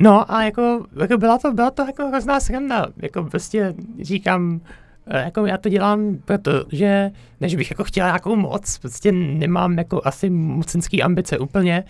no 0.00 0.32
a 0.32 0.42
jako, 0.42 0.86
jako 1.00 1.18
byla 1.18 1.38
to, 1.38 1.52
byla 1.52 1.70
to 1.70 1.82
jako 1.82 2.08
hrozná 2.08 2.40
sranda, 2.40 2.86
jako 2.96 3.24
prostě 3.24 3.74
říkám, 4.02 4.60
jako 5.06 5.46
já 5.46 5.58
to 5.58 5.68
dělám, 5.68 6.16
protože 6.24 7.10
než 7.40 7.54
bych 7.54 7.70
jako 7.70 7.84
chtěla 7.84 8.08
nějakou 8.08 8.36
moc, 8.36 8.78
prostě 8.78 9.12
nemám 9.12 9.78
jako 9.78 10.00
asi 10.04 10.30
mocenský 10.30 11.02
ambice 11.02 11.38
úplně, 11.38 11.84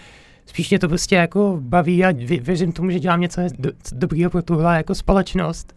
spíš 0.46 0.70
mě 0.70 0.78
to 0.78 0.88
prostě 0.88 1.16
jako 1.16 1.58
baví 1.60 2.04
a 2.04 2.12
věřím 2.40 2.72
tomu, 2.72 2.90
že 2.90 3.00
dělám 3.00 3.20
něco 3.20 3.40
do, 3.58 3.70
dobrýho 3.92 4.30
pro 4.30 4.42
tuhle 4.42 4.76
jako 4.76 4.94
společnost. 4.94 5.76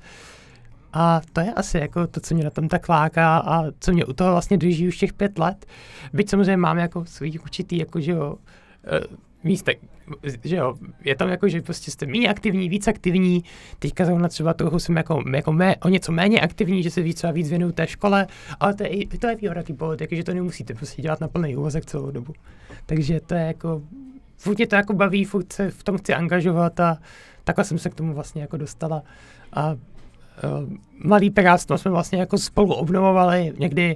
A 0.94 1.22
to 1.34 1.42
je 1.42 1.54
asi 1.54 1.78
jako 1.78 2.08
to, 2.08 2.20
co 2.20 2.36
mě 2.36 2.44
na 2.44 2.50
tom 2.50 2.68
tak 2.68 2.90
láká 2.90 3.38
a 3.38 3.64
co 3.80 3.92
mě 3.92 4.06
u 4.06 4.14
toho 4.14 4.32
vlastně 4.32 4.58
drží 4.58 4.88
už 4.88 4.98
těch 4.98 5.14
pět 5.14 5.40
let. 5.40 5.66
Byť 6.14 6.30
samozřejmě 6.30 6.58
mám 6.58 6.78
jako 6.78 7.06
svůj 7.06 7.40
určitý, 7.44 7.78
jako 7.78 8.00
že 8.00 8.12
jo, 8.12 8.36
eh, 8.86 9.00
místek, 9.44 9.80
že 10.44 10.56
jo, 10.56 10.74
je 11.04 11.16
tam 11.16 11.30
jako, 11.30 11.48
že 11.50 11.62
prostě 11.62 11.92
jste 11.92 12.06
méně 12.06 12.30
aktivní, 12.30 12.70
víc 12.70 12.88
aktivní, 12.88 13.44
teďka 13.80 14.06
zrovna 14.06 14.28
třeba 14.28 14.54
trochu 14.54 14.80
jsem 14.80 14.98
jako, 14.98 15.24
jako 15.36 15.52
mé, 15.52 15.76
o 15.76 15.90
něco 15.90 16.12
méně 16.12 16.40
aktivní, 16.40 16.84
že 16.84 16.92
se 16.92 17.02
víc 17.02 17.24
a 17.24 17.32
víc 17.32 17.50
věnuju 17.50 17.72
té 17.72 17.88
škole, 17.88 18.28
ale 18.60 18.74
to 18.74 18.84
je, 18.84 19.08
to 19.08 19.28
je 19.28 19.36
výhoda 19.36 19.64
té 19.64 19.74
politiky, 19.74 20.16
že 20.16 20.24
to 20.24 20.34
nemusíte 20.34 20.74
prostě 20.74 21.02
dělat 21.02 21.22
na 21.22 21.28
plný 21.28 21.56
úvazek 21.56 21.86
celou 21.86 22.12
dobu. 22.12 22.34
Takže 22.86 23.20
to 23.20 23.36
je 23.36 23.42
jako, 23.42 23.82
furt 24.38 24.58
mě 24.58 24.68
to 24.68 24.76
jako 24.76 24.94
baví, 24.94 25.26
furt 25.26 25.54
se 25.54 25.72
v 25.72 25.84
tom 25.84 25.98
chci 25.98 26.14
angažovat 26.14 26.80
a 26.80 26.98
takhle 27.44 27.66
jsem 27.66 27.78
se 27.78 27.90
k 27.90 27.96
tomu 27.96 28.14
vlastně 28.14 28.42
jako 28.42 28.58
dostala. 28.58 29.04
A 29.54 29.72
uh, 29.72 29.78
Mladý 31.04 31.30
pirátstvo 31.30 31.78
jsme 31.78 31.92
vlastně 31.92 32.20
jako 32.20 32.38
spolu 32.38 32.74
obnovovali 32.74 33.54
někdy 33.60 33.96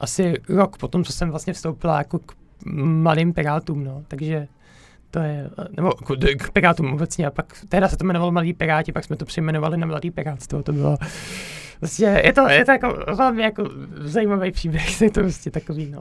asi 0.00 0.34
rok 0.48 0.78
potom, 0.78 1.04
co 1.04 1.12
jsem 1.12 1.30
vlastně 1.30 1.52
vstoupila 1.52 1.98
jako 1.98 2.18
k 2.18 2.32
mladým 2.82 3.32
pirátům, 3.32 3.84
no. 3.84 4.02
Takže 4.08 4.48
to 5.10 5.18
je, 5.18 5.50
nebo 5.76 5.90
k 6.38 6.50
Pirátům 6.52 6.92
obecně, 6.92 7.26
a 7.26 7.30
pak 7.30 7.46
teda 7.68 7.88
se 7.88 7.96
to 7.96 8.04
jmenovalo 8.04 8.32
Mladý 8.32 8.52
Piráti, 8.52 8.92
pak 8.92 9.04
jsme 9.04 9.16
to 9.16 9.24
přejmenovali 9.24 9.76
na 9.76 9.86
Mladý 9.86 10.10
Pirátstvo, 10.10 10.62
to 10.62 10.72
bylo, 10.72 10.96
vlastně, 11.80 12.22
je 12.24 12.32
to, 12.32 12.48
je 12.48 12.64
to 12.64 12.72
jako 12.72 12.98
velmi 13.16 13.42
jako 13.42 13.70
zajímavý 14.00 14.50
příběh, 14.50 15.00
je 15.00 15.10
to 15.10 15.20
prostě 15.20 15.50
takový, 15.50 15.90
no. 15.90 16.00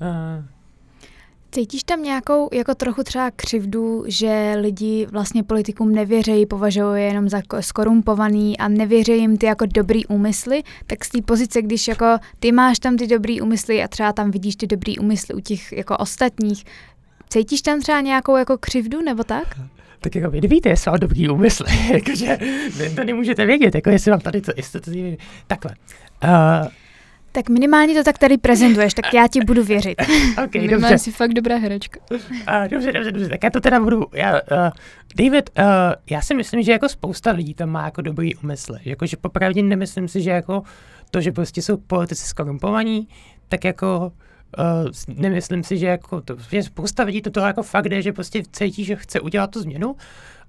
Uh, 0.00 0.44
Cítíš 1.52 1.84
tam 1.84 2.02
nějakou 2.02 2.48
jako 2.52 2.74
trochu 2.74 3.02
třeba 3.02 3.30
křivdu, 3.30 4.04
že 4.06 4.54
lidi 4.60 5.06
vlastně 5.10 5.42
politikům 5.42 5.92
nevěřejí, 5.92 6.46
považují 6.46 7.02
je 7.02 7.06
jenom 7.06 7.28
za 7.28 7.40
skorumpovaný 7.60 8.58
a 8.58 8.68
nevěří 8.68 9.12
jim 9.12 9.36
ty 9.36 9.46
jako 9.46 9.66
dobrý 9.66 10.06
úmysly, 10.06 10.62
tak 10.86 11.04
z 11.04 11.08
té 11.08 11.22
pozice, 11.22 11.62
když 11.62 11.88
jako 11.88 12.06
ty 12.40 12.52
máš 12.52 12.78
tam 12.78 12.96
ty 12.96 13.06
dobrý 13.06 13.40
úmysly 13.40 13.82
a 13.82 13.88
třeba 13.88 14.12
tam 14.12 14.30
vidíš 14.30 14.56
ty 14.56 14.66
dobrý 14.66 14.98
úmysly 14.98 15.34
u 15.34 15.40
těch 15.40 15.72
jako 15.72 15.96
ostatních, 15.96 16.64
Cítíš 17.30 17.62
tam 17.62 17.80
třeba 17.80 18.00
nějakou 18.00 18.36
jako 18.36 18.58
křivdu 18.58 19.02
nebo 19.02 19.24
tak? 19.24 19.44
Tak 20.02 20.14
jako 20.14 20.30
vy 20.30 20.40
nevíte, 20.40 20.68
jestli 20.68 20.90
mám 20.90 21.00
dobrý 21.00 21.28
úmysl, 21.28 21.64
jakože 21.92 22.38
to 22.96 23.04
nemůžete 23.04 23.46
vědět, 23.46 23.74
jako 23.74 23.90
jestli 23.90 24.10
vám 24.10 24.20
tady 24.20 24.40
to, 24.40 24.52
jestli 24.56 24.80
to 24.80 24.90
takhle. 25.46 25.74
Uh, 26.24 26.68
tak 27.32 27.48
minimálně 27.48 27.94
to 27.94 28.04
tak 28.04 28.18
tady 28.18 28.38
prezentuješ, 28.38 28.94
tak 28.94 29.14
já 29.14 29.28
ti 29.28 29.40
budu 29.40 29.64
věřit. 29.64 30.02
ok, 30.44 30.50
dobře. 30.70 30.98
jsi 30.98 31.12
fakt 31.12 31.32
dobrá 31.32 31.56
herečka. 31.56 32.00
Uh, 32.10 32.18
dobře, 32.70 32.92
dobře, 32.92 33.12
dobře, 33.12 33.28
tak 33.28 33.44
já 33.44 33.50
to 33.50 33.60
teda 33.60 33.80
budu, 33.80 34.06
já, 34.12 34.32
uh, 34.32 34.70
David, 35.16 35.50
uh, 35.58 35.64
já 36.10 36.20
si 36.20 36.34
myslím, 36.34 36.62
že 36.62 36.72
jako 36.72 36.88
spousta 36.88 37.30
lidí 37.30 37.54
tam 37.54 37.68
má 37.68 37.84
jako 37.84 38.02
dobrý 38.02 38.36
úmysl, 38.36 38.76
jakože 38.84 39.16
popravdě 39.16 39.62
nemyslím 39.62 40.08
si, 40.08 40.22
že 40.22 40.30
jako 40.30 40.62
to, 41.10 41.20
že 41.20 41.32
prostě 41.32 41.62
jsou 41.62 41.76
politici 41.76 42.26
skorumpovaní, 42.26 43.08
tak 43.48 43.64
jako 43.64 44.12
Uh, 44.58 45.16
nemyslím 45.16 45.64
si, 45.64 45.78
že 45.78 45.86
jako 45.86 46.20
to, 46.20 46.36
že 46.50 46.62
spousta 46.62 47.02
lidí 47.02 47.22
to 47.22 47.30
toho 47.30 47.46
jako 47.46 47.62
fakt 47.62 47.88
jde, 47.88 48.02
že 48.02 48.12
prostě 48.12 48.42
cítí, 48.52 48.84
že 48.84 48.96
chce 48.96 49.20
udělat 49.20 49.50
tu 49.50 49.60
změnu. 49.60 49.96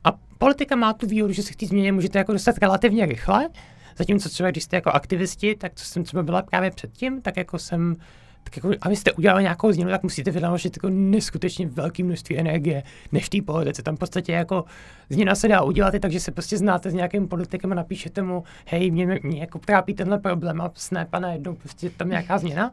A 0.03 0.11
politika 0.37 0.75
má 0.75 0.93
tu 0.93 1.07
výhodu, 1.07 1.33
že 1.33 1.43
se 1.43 1.53
k 1.53 1.55
té 1.55 1.65
změně 1.65 1.91
můžete 1.91 2.17
jako 2.17 2.33
dostat 2.33 2.57
relativně 2.57 3.05
rychle, 3.05 3.49
zatímco 3.97 4.29
třeba 4.29 4.51
když 4.51 4.63
jste 4.63 4.75
jako 4.75 4.89
aktivisti, 4.89 5.55
tak 5.55 5.73
to 5.73 5.81
jsem 5.83 6.03
třeba 6.03 6.23
byla 6.23 6.41
právě 6.41 6.71
předtím, 6.71 7.21
tak 7.21 7.37
jako 7.37 7.59
jsem 7.59 7.95
tak 8.43 8.57
jako, 8.57 8.71
abyste 8.81 9.11
udělali 9.11 9.43
nějakou 9.43 9.71
změnu, 9.71 9.91
tak 9.91 10.03
musíte 10.03 10.31
vynaložit 10.31 10.77
jako 10.77 10.89
neskutečně 10.89 11.67
velké 11.67 12.03
množství 12.03 12.37
energie, 12.37 12.83
než 13.11 13.25
v 13.25 13.29
té 13.29 13.41
politice. 13.41 13.83
Tam 13.83 13.95
v 13.95 13.99
podstatě 13.99 14.31
jako 14.31 14.65
změna 15.09 15.35
se 15.35 15.47
dá 15.47 15.61
udělat 15.61 15.93
i 15.93 15.99
tak, 15.99 16.11
že 16.11 16.19
se 16.19 16.31
prostě 16.31 16.57
znáte 16.57 16.91
s 16.91 16.93
nějakým 16.93 17.27
politikem 17.27 17.71
a 17.71 17.75
napíšete 17.75 18.21
mu, 18.21 18.43
hej, 18.65 18.91
mě, 18.91 19.19
mě 19.23 19.39
jako 19.39 19.59
trápí 19.59 19.93
tenhle 19.93 20.19
problém 20.19 20.61
a 20.61 20.71
snap 20.73 21.07
a 21.11 21.19
najednou 21.19 21.55
prostě 21.55 21.89
tam 21.89 22.09
nějaká 22.09 22.37
změna. 22.37 22.71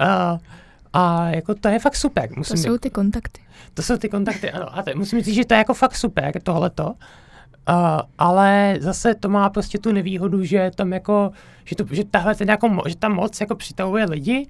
Uh, 0.00 0.38
a 0.92 1.28
jako 1.30 1.54
to 1.54 1.68
je 1.68 1.78
fakt 1.78 1.96
super. 1.96 2.28
Musím 2.36 2.56
to 2.56 2.62
jsou 2.62 2.78
ty 2.78 2.90
kontakty. 2.90 3.40
To 3.74 3.82
jsou 3.82 3.96
ty 3.96 4.08
kontakty, 4.08 4.50
ano. 4.50 4.78
A 4.78 4.82
to, 4.82 4.90
musím 4.94 5.22
říct, 5.22 5.34
že 5.34 5.44
to 5.44 5.54
je 5.54 5.58
jako 5.58 5.74
fakt 5.74 5.96
super, 5.96 6.42
tohleto. 6.42 6.84
Uh, 6.84 6.94
ale 8.18 8.76
zase 8.80 9.14
to 9.14 9.28
má 9.28 9.50
prostě 9.50 9.78
tu 9.78 9.92
nevýhodu, 9.92 10.44
že 10.44 10.70
tam 10.74 10.92
jako, 10.92 11.30
že, 11.64 11.76
to, 11.76 11.84
že 11.90 12.04
tahle 12.04 12.34
ten 12.34 12.48
jako, 12.48 12.82
že 12.86 12.96
tam 12.96 13.12
moc 13.12 13.40
jako 13.40 13.54
přitahuje 13.54 14.04
lidi, 14.04 14.48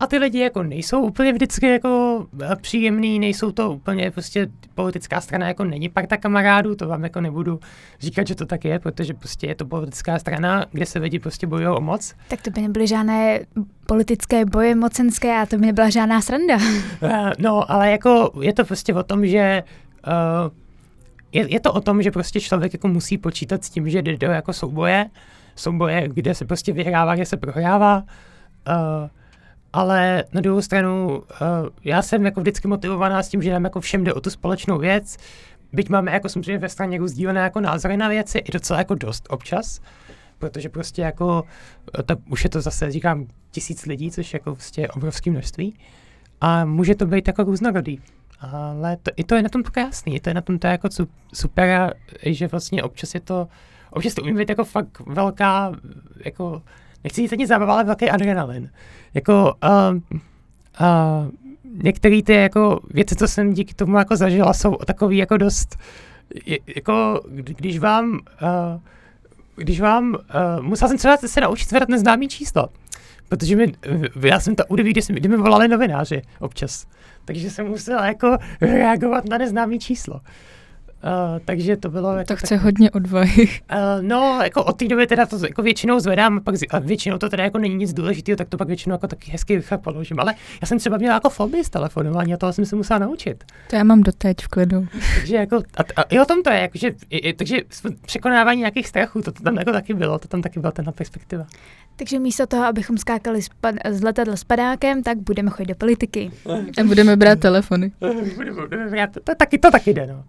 a 0.00 0.06
ty 0.06 0.18
lidi 0.18 0.38
jako 0.38 0.62
nejsou 0.62 1.00
úplně 1.00 1.32
vždycky 1.32 1.66
jako 1.68 2.26
eh, 2.42 2.56
příjemný, 2.56 3.18
nejsou 3.18 3.52
to 3.52 3.72
úplně 3.72 4.10
prostě 4.10 4.48
politická 4.74 5.20
strana 5.20 5.48
jako 5.48 5.64
není 5.64 5.88
parta 5.88 6.16
kamarádů, 6.16 6.74
to 6.74 6.88
vám 6.88 7.04
jako 7.04 7.20
nebudu 7.20 7.60
říkat, 8.00 8.26
že 8.26 8.34
to 8.34 8.46
tak 8.46 8.64
je, 8.64 8.78
protože 8.78 9.14
prostě 9.14 9.46
je 9.46 9.54
to 9.54 9.64
politická 9.64 10.18
strana, 10.18 10.66
kde 10.72 10.86
se 10.86 10.98
lidi 10.98 11.18
prostě 11.18 11.46
bojují 11.46 11.68
o 11.68 11.80
moc. 11.80 12.14
Tak 12.28 12.42
to 12.42 12.50
by 12.50 12.60
nebyly 12.60 12.86
žádné 12.86 13.40
politické 13.86 14.44
boje 14.44 14.74
mocenské 14.74 15.36
a 15.36 15.46
to 15.46 15.58
by 15.58 15.66
nebyla 15.66 15.90
žádná 15.90 16.20
sranda. 16.20 16.56
Uh, 16.56 17.10
no, 17.38 17.70
ale 17.70 17.90
jako 17.90 18.32
je 18.40 18.52
to 18.52 18.64
prostě 18.64 18.94
o 18.94 19.02
tom, 19.02 19.26
že 19.26 19.62
uh, 20.06 20.50
je, 21.32 21.52
je 21.52 21.60
to 21.60 21.72
o 21.72 21.80
tom, 21.80 22.02
že 22.02 22.10
prostě 22.10 22.40
člověk 22.40 22.72
jako 22.72 22.88
musí 22.88 23.18
počítat 23.18 23.64
s 23.64 23.70
tím, 23.70 23.90
že 23.90 24.02
jde 24.02 24.16
do 24.16 24.26
jako 24.26 24.52
souboje, 24.52 25.10
souboje, 25.56 26.08
kde 26.08 26.34
se 26.34 26.44
prostě 26.44 26.72
vyhrává, 26.72 27.14
kde 27.14 27.26
se 27.26 27.36
prohrává. 27.36 28.04
Uh, 28.68 29.08
ale 29.72 30.24
na 30.32 30.40
druhou 30.40 30.62
stranu 30.62 31.08
uh, 31.08 31.24
já 31.84 32.02
jsem 32.02 32.24
jako 32.24 32.40
vždycky 32.40 32.68
motivovaná 32.68 33.22
s 33.22 33.28
tím, 33.28 33.42
že 33.42 33.52
nám 33.52 33.64
jako 33.64 33.80
všem 33.80 34.04
jde 34.04 34.14
o 34.14 34.20
tu 34.20 34.30
společnou 34.30 34.78
věc, 34.78 35.16
byť 35.72 35.88
máme 35.88 36.12
jako 36.12 36.28
samozřejmě 36.28 36.58
ve 36.58 36.68
straně 36.68 36.98
rozdílené 36.98 37.40
jako 37.40 37.60
názory 37.60 37.96
na 37.96 38.08
věci, 38.08 38.38
i 38.38 38.52
docela 38.52 38.78
jako 38.78 38.94
dost 38.94 39.26
občas, 39.30 39.80
protože 40.38 40.68
prostě 40.68 41.02
jako, 41.02 41.44
eh, 41.98 42.02
to, 42.02 42.16
už 42.30 42.44
je 42.44 42.50
to 42.50 42.60
zase, 42.60 42.90
říkám, 42.90 43.26
tisíc 43.50 43.86
lidí, 43.86 44.10
což 44.10 44.34
jako 44.34 44.52
prostě 44.52 44.80
je 44.80 44.88
obrovské 44.88 45.30
množství 45.30 45.74
a 46.40 46.64
může 46.64 46.94
to 46.94 47.06
být 47.06 47.28
jako 47.28 47.44
různorodý. 47.44 48.00
ale 48.40 48.96
to, 48.96 49.10
i 49.16 49.24
to 49.24 49.34
je 49.34 49.42
na 49.42 49.48
tom 49.48 49.62
krásný, 49.62 50.20
to 50.20 50.30
je 50.30 50.34
na 50.34 50.40
tom 50.40 50.58
to 50.58 50.66
je 50.66 50.70
jako 50.70 50.88
super, 51.34 51.94
že 52.22 52.46
vlastně 52.46 52.82
občas 52.82 53.14
je 53.14 53.20
to, 53.20 53.48
občas 53.90 54.14
to 54.14 54.22
umí 54.22 54.32
být 54.32 54.48
jako 54.48 54.64
fakt 54.64 55.00
velká, 55.06 55.72
jako, 56.24 56.62
nechci 57.04 57.20
říct 57.20 57.32
ani 57.32 57.46
zábava, 57.46 57.74
ale 57.74 57.84
velký 57.84 58.10
adrenalin. 58.10 58.70
Jako, 59.14 59.54
uh, 59.64 59.96
uh, 59.96 61.30
některé 61.82 62.22
ty 62.22 62.32
jako 62.32 62.80
věci, 62.90 63.16
co 63.16 63.28
jsem 63.28 63.52
díky 63.52 63.74
tomu 63.74 63.98
jako 63.98 64.16
zažila, 64.16 64.54
jsou 64.54 64.76
takový 64.76 65.16
jako 65.16 65.36
dost, 65.36 65.78
jako 66.76 67.20
když 67.30 67.78
vám, 67.78 68.12
uh, 68.12 68.80
když 69.56 69.80
vám, 69.80 70.14
uh, 70.14 70.62
musel 70.62 70.88
jsem 70.88 70.98
třeba 70.98 71.16
se 71.16 71.40
naučit 71.40 71.68
zvedat 71.68 71.88
neznámý 71.88 72.28
číslo, 72.28 72.68
protože 73.28 73.56
mi, 73.56 73.72
já 74.22 74.40
jsem 74.40 74.54
to 74.54 74.64
udiví, 74.68 74.92
kdy, 74.92 75.00
kdy 75.08 75.28
mi 75.28 75.36
volali 75.36 75.68
novináři 75.68 76.22
občas, 76.40 76.86
takže 77.24 77.50
jsem 77.50 77.66
musel 77.66 78.04
jako 78.04 78.38
reagovat 78.60 79.24
na 79.28 79.38
neznámý 79.38 79.78
číslo. 79.78 80.20
Uh, 81.04 81.40
takže 81.44 81.76
to 81.76 81.90
bylo... 81.90 82.16
Jako 82.16 82.28
to 82.28 82.36
chce 82.36 82.54
tak, 82.54 82.62
hodně 82.62 82.90
odvahy. 82.90 83.48
Uh, 83.72 83.78
no, 84.00 84.38
jako 84.42 84.64
od 84.64 84.76
té 84.76 84.88
doby 84.88 85.06
teda 85.06 85.26
to 85.26 85.46
jako 85.46 85.62
většinou 85.62 86.00
zvedám, 86.00 86.40
pak, 86.40 86.54
a 86.70 86.78
většinou 86.78 87.18
to 87.18 87.28
teda 87.28 87.44
jako 87.44 87.58
není 87.58 87.74
nic 87.74 87.92
důležitého, 87.92 88.36
tak 88.36 88.48
to 88.48 88.56
pak 88.56 88.68
většinou 88.68 88.94
jako 88.94 89.06
taky 89.06 89.30
hezky 89.30 89.56
rychle 89.56 89.78
položím. 89.78 90.20
Ale 90.20 90.34
já 90.62 90.66
jsem 90.66 90.78
třeba 90.78 90.96
měla 90.96 91.14
jako 91.14 91.30
fobii 91.30 91.64
z 91.64 91.70
telefonování 91.70 92.34
a 92.34 92.36
toho 92.36 92.52
jsem 92.52 92.66
se 92.66 92.76
musela 92.76 92.98
naučit. 92.98 93.44
To 93.70 93.76
já 93.76 93.84
mám 93.84 94.02
doteď 94.02 94.36
v 94.40 94.48
klidu. 94.48 94.86
takže 95.14 95.36
jako, 95.36 95.56
a, 95.56 95.82
a, 95.96 96.02
i 96.02 96.20
o 96.20 96.24
tom 96.24 96.42
to 96.42 96.50
je, 96.50 96.60
jako, 96.60 96.78
že, 96.78 96.92
i, 97.10 97.32
takže 97.32 97.60
překonávání 98.06 98.58
nějakých 98.58 98.88
strachů, 98.88 99.22
to, 99.22 99.32
to 99.32 99.42
tam 99.42 99.56
jako 99.56 99.72
taky 99.72 99.94
bylo, 99.94 100.18
to 100.18 100.28
tam 100.28 100.42
taky 100.42 100.60
byla 100.60 100.72
ta 100.72 100.92
perspektiva. 100.92 101.46
Takže 102.00 102.18
místo 102.18 102.46
toho, 102.46 102.64
abychom 102.64 102.98
skákali 102.98 103.40
z 103.90 104.02
letadla 104.02 104.36
s 104.36 104.44
padákem, 104.44 105.02
tak 105.02 105.18
budeme 105.18 105.50
chodit 105.50 105.68
do 105.68 105.74
politiky. 105.74 106.30
A 106.80 106.84
budeme 106.84 107.16
brát 107.16 107.40
telefony. 107.40 107.92
budeme, 108.36 108.60
budeme 108.60 108.90
brát, 108.90 109.10
to, 109.12 109.20
to, 109.20 109.34
taky, 109.34 109.58
to 109.58 109.70
taky 109.70 109.94
jde, 109.94 110.06
no. 110.06 110.24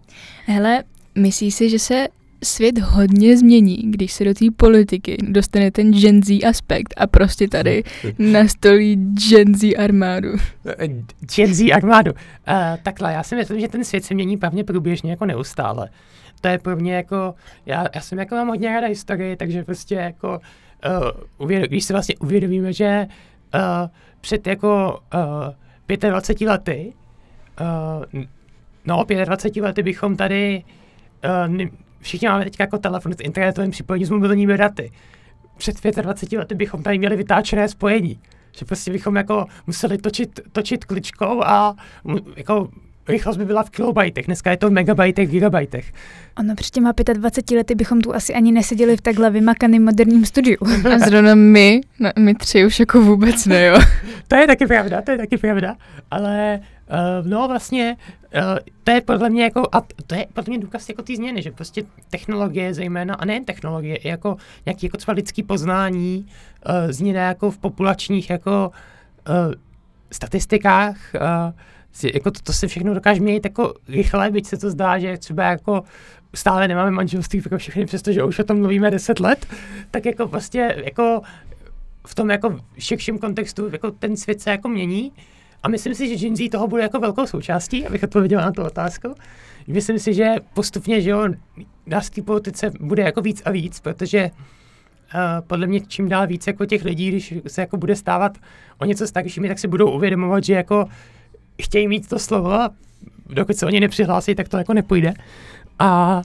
Hele, 0.46 0.84
myslíš 1.14 1.54
si, 1.54 1.70
že 1.70 1.78
se 1.78 2.08
svět 2.44 2.78
hodně 2.78 3.36
změní, 3.36 3.76
když 3.84 4.12
se 4.12 4.24
do 4.24 4.34
té 4.34 4.44
politiky 4.56 5.16
dostane 5.22 5.70
ten 5.70 5.92
Gen 5.92 6.22
Z 6.22 6.44
aspekt 6.44 6.94
a 6.96 7.06
prostě 7.06 7.48
tady 7.48 7.82
nastolí 8.18 8.96
Gen 8.96 9.54
Z 9.54 9.76
armádu. 9.76 10.28
Gen 11.36 11.54
Z 11.54 11.72
armádu. 11.72 12.12
Uh, 12.12 12.56
takhle, 12.82 13.12
já 13.12 13.22
si 13.22 13.36
myslím, 13.36 13.60
že 13.60 13.68
ten 13.68 13.84
svět 13.84 14.04
se 14.04 14.14
mění 14.14 14.36
pevně 14.36 14.64
průběžně 14.64 15.10
jako 15.10 15.26
neustále. 15.26 15.88
To 16.40 16.48
je 16.48 16.58
pro 16.58 16.76
mě 16.76 16.94
jako, 16.94 17.34
já, 17.66 17.86
já 17.94 18.00
jsem 18.00 18.18
jako 18.18 18.34
mám 18.34 18.48
hodně 18.48 18.68
ráda 18.68 18.86
historii, 18.86 19.36
takže 19.36 19.64
prostě 19.64 19.94
jako 19.94 20.40
uh, 20.86 21.10
uvěd, 21.38 21.68
když 21.68 21.84
si 21.84 21.92
vlastně 21.92 22.14
uvědomíme, 22.20 22.72
že 22.72 23.06
uh, 23.54 23.60
před 24.20 24.46
jako 24.46 25.00
uh, 25.88 26.10
25 26.10 26.48
lety, 26.48 26.92
uh, 27.60 28.22
no 28.84 29.04
25 29.24 29.62
lety 29.62 29.82
bychom 29.82 30.16
tady, 30.16 30.64
uh, 31.48 31.66
všichni 32.00 32.28
máme 32.28 32.44
teď 32.44 32.60
jako 32.60 32.78
telefon 32.78 33.12
s 33.12 33.20
internetovým 33.22 33.70
připojením 33.70 34.06
s 34.06 34.10
mobilními 34.10 34.58
daty. 34.58 34.92
Před 35.56 35.76
25 36.02 36.38
lety 36.38 36.54
bychom 36.54 36.82
tady 36.82 36.98
měli 36.98 37.16
vytáčené 37.16 37.68
spojení. 37.68 38.20
Že 38.58 38.64
prostě 38.64 38.92
bychom 38.92 39.16
jako 39.16 39.46
museli 39.66 39.98
točit, 39.98 40.40
točit 40.52 40.84
kličkou 40.84 41.42
a 41.42 41.76
jako 42.36 42.68
rychlost 43.08 43.36
by 43.36 43.44
byla 43.44 43.62
v 43.62 43.70
kilobajtech, 43.70 44.26
dneska 44.26 44.50
je 44.50 44.56
to 44.56 44.68
v 44.68 44.72
megabajtech, 44.72 45.30
gigabajtech. 45.30 45.92
Ono 46.38 46.54
před 46.54 46.70
těma 46.70 46.92
25 47.12 47.56
lety 47.56 47.74
bychom 47.74 48.00
tu 48.00 48.14
asi 48.14 48.34
ani 48.34 48.52
neseděli 48.52 48.96
v 48.96 49.00
takhle 49.00 49.30
vymakaném 49.30 49.84
moderním 49.84 50.24
studiu. 50.24 50.56
A 50.94 50.98
zrovna 50.98 51.34
my, 51.34 51.80
no, 51.98 52.10
my 52.18 52.34
tři 52.34 52.66
už 52.66 52.80
jako 52.80 53.00
vůbec 53.00 53.46
ne, 53.46 53.66
jo. 53.66 53.78
to 54.28 54.36
je 54.36 54.46
taky 54.46 54.66
pravda, 54.66 55.02
to 55.02 55.10
je 55.10 55.18
taky 55.18 55.38
pravda, 55.38 55.76
ale 56.10 56.60
uh, 56.90 57.26
no 57.26 57.48
vlastně 57.48 57.96
uh, 58.34 58.40
to 58.84 58.90
je 58.90 59.00
podle 59.00 59.30
mě 59.30 59.42
jako, 59.42 59.68
a 59.72 59.82
to 60.06 60.14
je 60.14 60.26
podle 60.32 60.50
mě 60.50 60.58
důkaz 60.58 60.88
jako 60.88 61.02
té 61.02 61.16
změny, 61.16 61.42
že 61.42 61.50
prostě 61.50 61.82
technologie 62.10 62.74
zejména, 62.74 63.14
a 63.14 63.24
nejen 63.24 63.44
technologie, 63.44 63.96
i 63.96 64.08
jako 64.08 64.36
nějaký 64.66 64.86
jako 64.86 64.96
třeba 64.96 65.12
lidský 65.12 65.42
poznání, 65.42 66.26
uh, 66.68 66.92
změna 66.92 67.20
jako 67.20 67.50
v 67.50 67.58
populačních 67.58 68.30
jako 68.30 68.70
uh, 69.28 69.54
statistikách, 70.12 70.96
uh, 71.14 71.52
si, 71.92 72.10
jako 72.14 72.30
to, 72.30 72.40
to 72.42 72.52
se 72.52 72.66
všechno 72.66 72.94
dokáže 72.94 73.20
měnit 73.20 73.44
jako 73.44 73.74
rychle, 73.88 74.30
byť 74.30 74.46
se 74.46 74.56
to 74.56 74.70
zdá, 74.70 74.98
že 74.98 75.18
třeba 75.18 75.44
jako 75.44 75.82
stále 76.34 76.68
nemáme 76.68 76.90
manželství 76.90 77.40
pro 77.40 77.58
všechny, 77.58 77.86
přestože 77.86 78.24
už 78.24 78.38
o 78.38 78.44
tom 78.44 78.58
mluvíme 78.58 78.90
deset 78.90 79.20
let, 79.20 79.46
tak 79.90 80.06
jako 80.06 80.28
prostě 80.28 80.82
jako 80.84 81.20
v 82.06 82.14
tom 82.14 82.30
jako 82.30 82.58
širším 82.78 83.18
kontextu 83.18 83.68
jako 83.72 83.90
ten 83.90 84.16
svět 84.16 84.40
se 84.40 84.50
jako 84.50 84.68
mění 84.68 85.12
a 85.62 85.68
myslím 85.68 85.94
si, 85.94 86.08
že 86.08 86.26
Gen 86.26 86.36
Z 86.36 86.48
toho 86.48 86.68
bude 86.68 86.82
jako 86.82 87.00
velkou 87.00 87.26
součástí, 87.26 87.86
abych 87.86 88.02
odpověděl 88.02 88.40
na 88.40 88.52
tu 88.52 88.62
otázku. 88.62 89.14
Myslím 89.66 89.98
si, 89.98 90.14
že 90.14 90.34
postupně, 90.54 91.00
že 91.00 91.10
jo, 91.10 91.28
nás 91.86 92.10
té 92.10 92.22
politice 92.22 92.70
bude 92.80 93.02
jako 93.02 93.20
víc 93.20 93.42
a 93.44 93.50
víc, 93.50 93.80
protože 93.80 94.30
uh, 95.14 95.20
podle 95.46 95.66
mě 95.66 95.80
čím 95.80 96.08
dál 96.08 96.26
víc 96.26 96.46
jako 96.46 96.66
těch 96.66 96.84
lidí, 96.84 97.08
když 97.08 97.34
se 97.46 97.60
jako 97.60 97.76
bude 97.76 97.96
stávat 97.96 98.38
o 98.78 98.84
něco 98.84 99.06
staršími, 99.06 99.48
tak 99.48 99.58
si 99.58 99.68
budou 99.68 99.90
uvědomovat, 99.90 100.44
že 100.44 100.54
jako 100.54 100.84
chtějí 101.64 101.88
mít 101.88 102.08
to 102.08 102.18
slovo 102.18 102.52
a 102.52 102.70
dokud 103.28 103.56
se 103.56 103.66
oni 103.66 103.80
nepřihlásí, 103.80 104.34
tak 104.34 104.48
to 104.48 104.56
jako 104.56 104.74
nepůjde. 104.74 105.14
A 105.78 106.22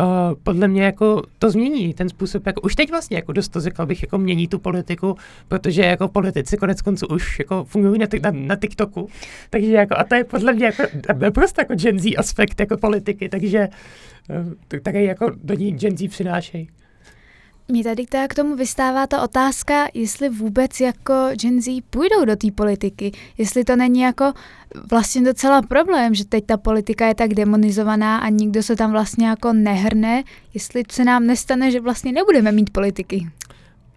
uh, 0.00 0.06
podle 0.42 0.68
mě 0.68 0.82
jako 0.82 1.22
to 1.38 1.50
změní 1.50 1.94
ten 1.94 2.08
způsob, 2.08 2.46
jako 2.46 2.60
už 2.60 2.74
teď 2.74 2.90
vlastně 2.90 3.16
jako 3.16 3.32
dost 3.32 3.48
to 3.48 3.60
řekl 3.60 3.86
bych, 3.86 4.02
jako 4.02 4.18
mění 4.18 4.48
tu 4.48 4.58
politiku, 4.58 5.16
protože 5.48 5.82
jako 5.82 6.08
politici 6.08 6.56
konec 6.56 6.82
konců 6.82 7.06
už 7.06 7.38
jako 7.38 7.64
fungují 7.64 8.00
na, 8.00 8.06
na, 8.22 8.30
na 8.30 8.56
TikToku, 8.56 9.08
takže 9.50 9.72
jako 9.72 9.98
a 9.98 10.04
to 10.04 10.14
je 10.14 10.24
podle 10.24 10.52
mě 10.52 10.64
jako 10.64 10.82
prostě 11.30 11.60
jako 11.60 11.74
Gen 11.74 11.98
Z 11.98 12.16
aspekt 12.16 12.60
jako 12.60 12.76
politiky, 12.76 13.28
takže 13.28 13.68
uh, 14.72 14.80
taky 14.82 15.04
jako 15.04 15.32
do 15.44 15.54
ní 15.54 15.72
Gen 15.72 15.96
Z 15.96 16.08
přinášejí. 16.08 16.68
Mě 17.70 17.84
tady 17.84 18.06
teda 18.06 18.28
k 18.28 18.34
tomu 18.34 18.56
vystává 18.56 19.06
ta 19.06 19.22
otázka, 19.22 19.88
jestli 19.94 20.28
vůbec 20.28 20.80
jako 20.80 21.14
Gen 21.42 21.60
Z 21.60 21.80
půjdou 21.90 22.24
do 22.24 22.36
té 22.36 22.50
politiky, 22.50 23.12
jestli 23.38 23.64
to 23.64 23.76
není 23.76 24.00
jako 24.00 24.32
vlastně 24.90 25.22
docela 25.22 25.62
problém, 25.62 26.14
že 26.14 26.24
teď 26.24 26.46
ta 26.46 26.56
politika 26.56 27.06
je 27.06 27.14
tak 27.14 27.34
demonizovaná 27.34 28.18
a 28.18 28.28
nikdo 28.28 28.62
se 28.62 28.76
tam 28.76 28.90
vlastně 28.92 29.26
jako 29.26 29.52
nehrne, 29.52 30.22
jestli 30.54 30.82
se 30.90 31.04
nám 31.04 31.26
nestane, 31.26 31.70
že 31.70 31.80
vlastně 31.80 32.12
nebudeme 32.12 32.52
mít 32.52 32.70
politiky. 32.70 33.26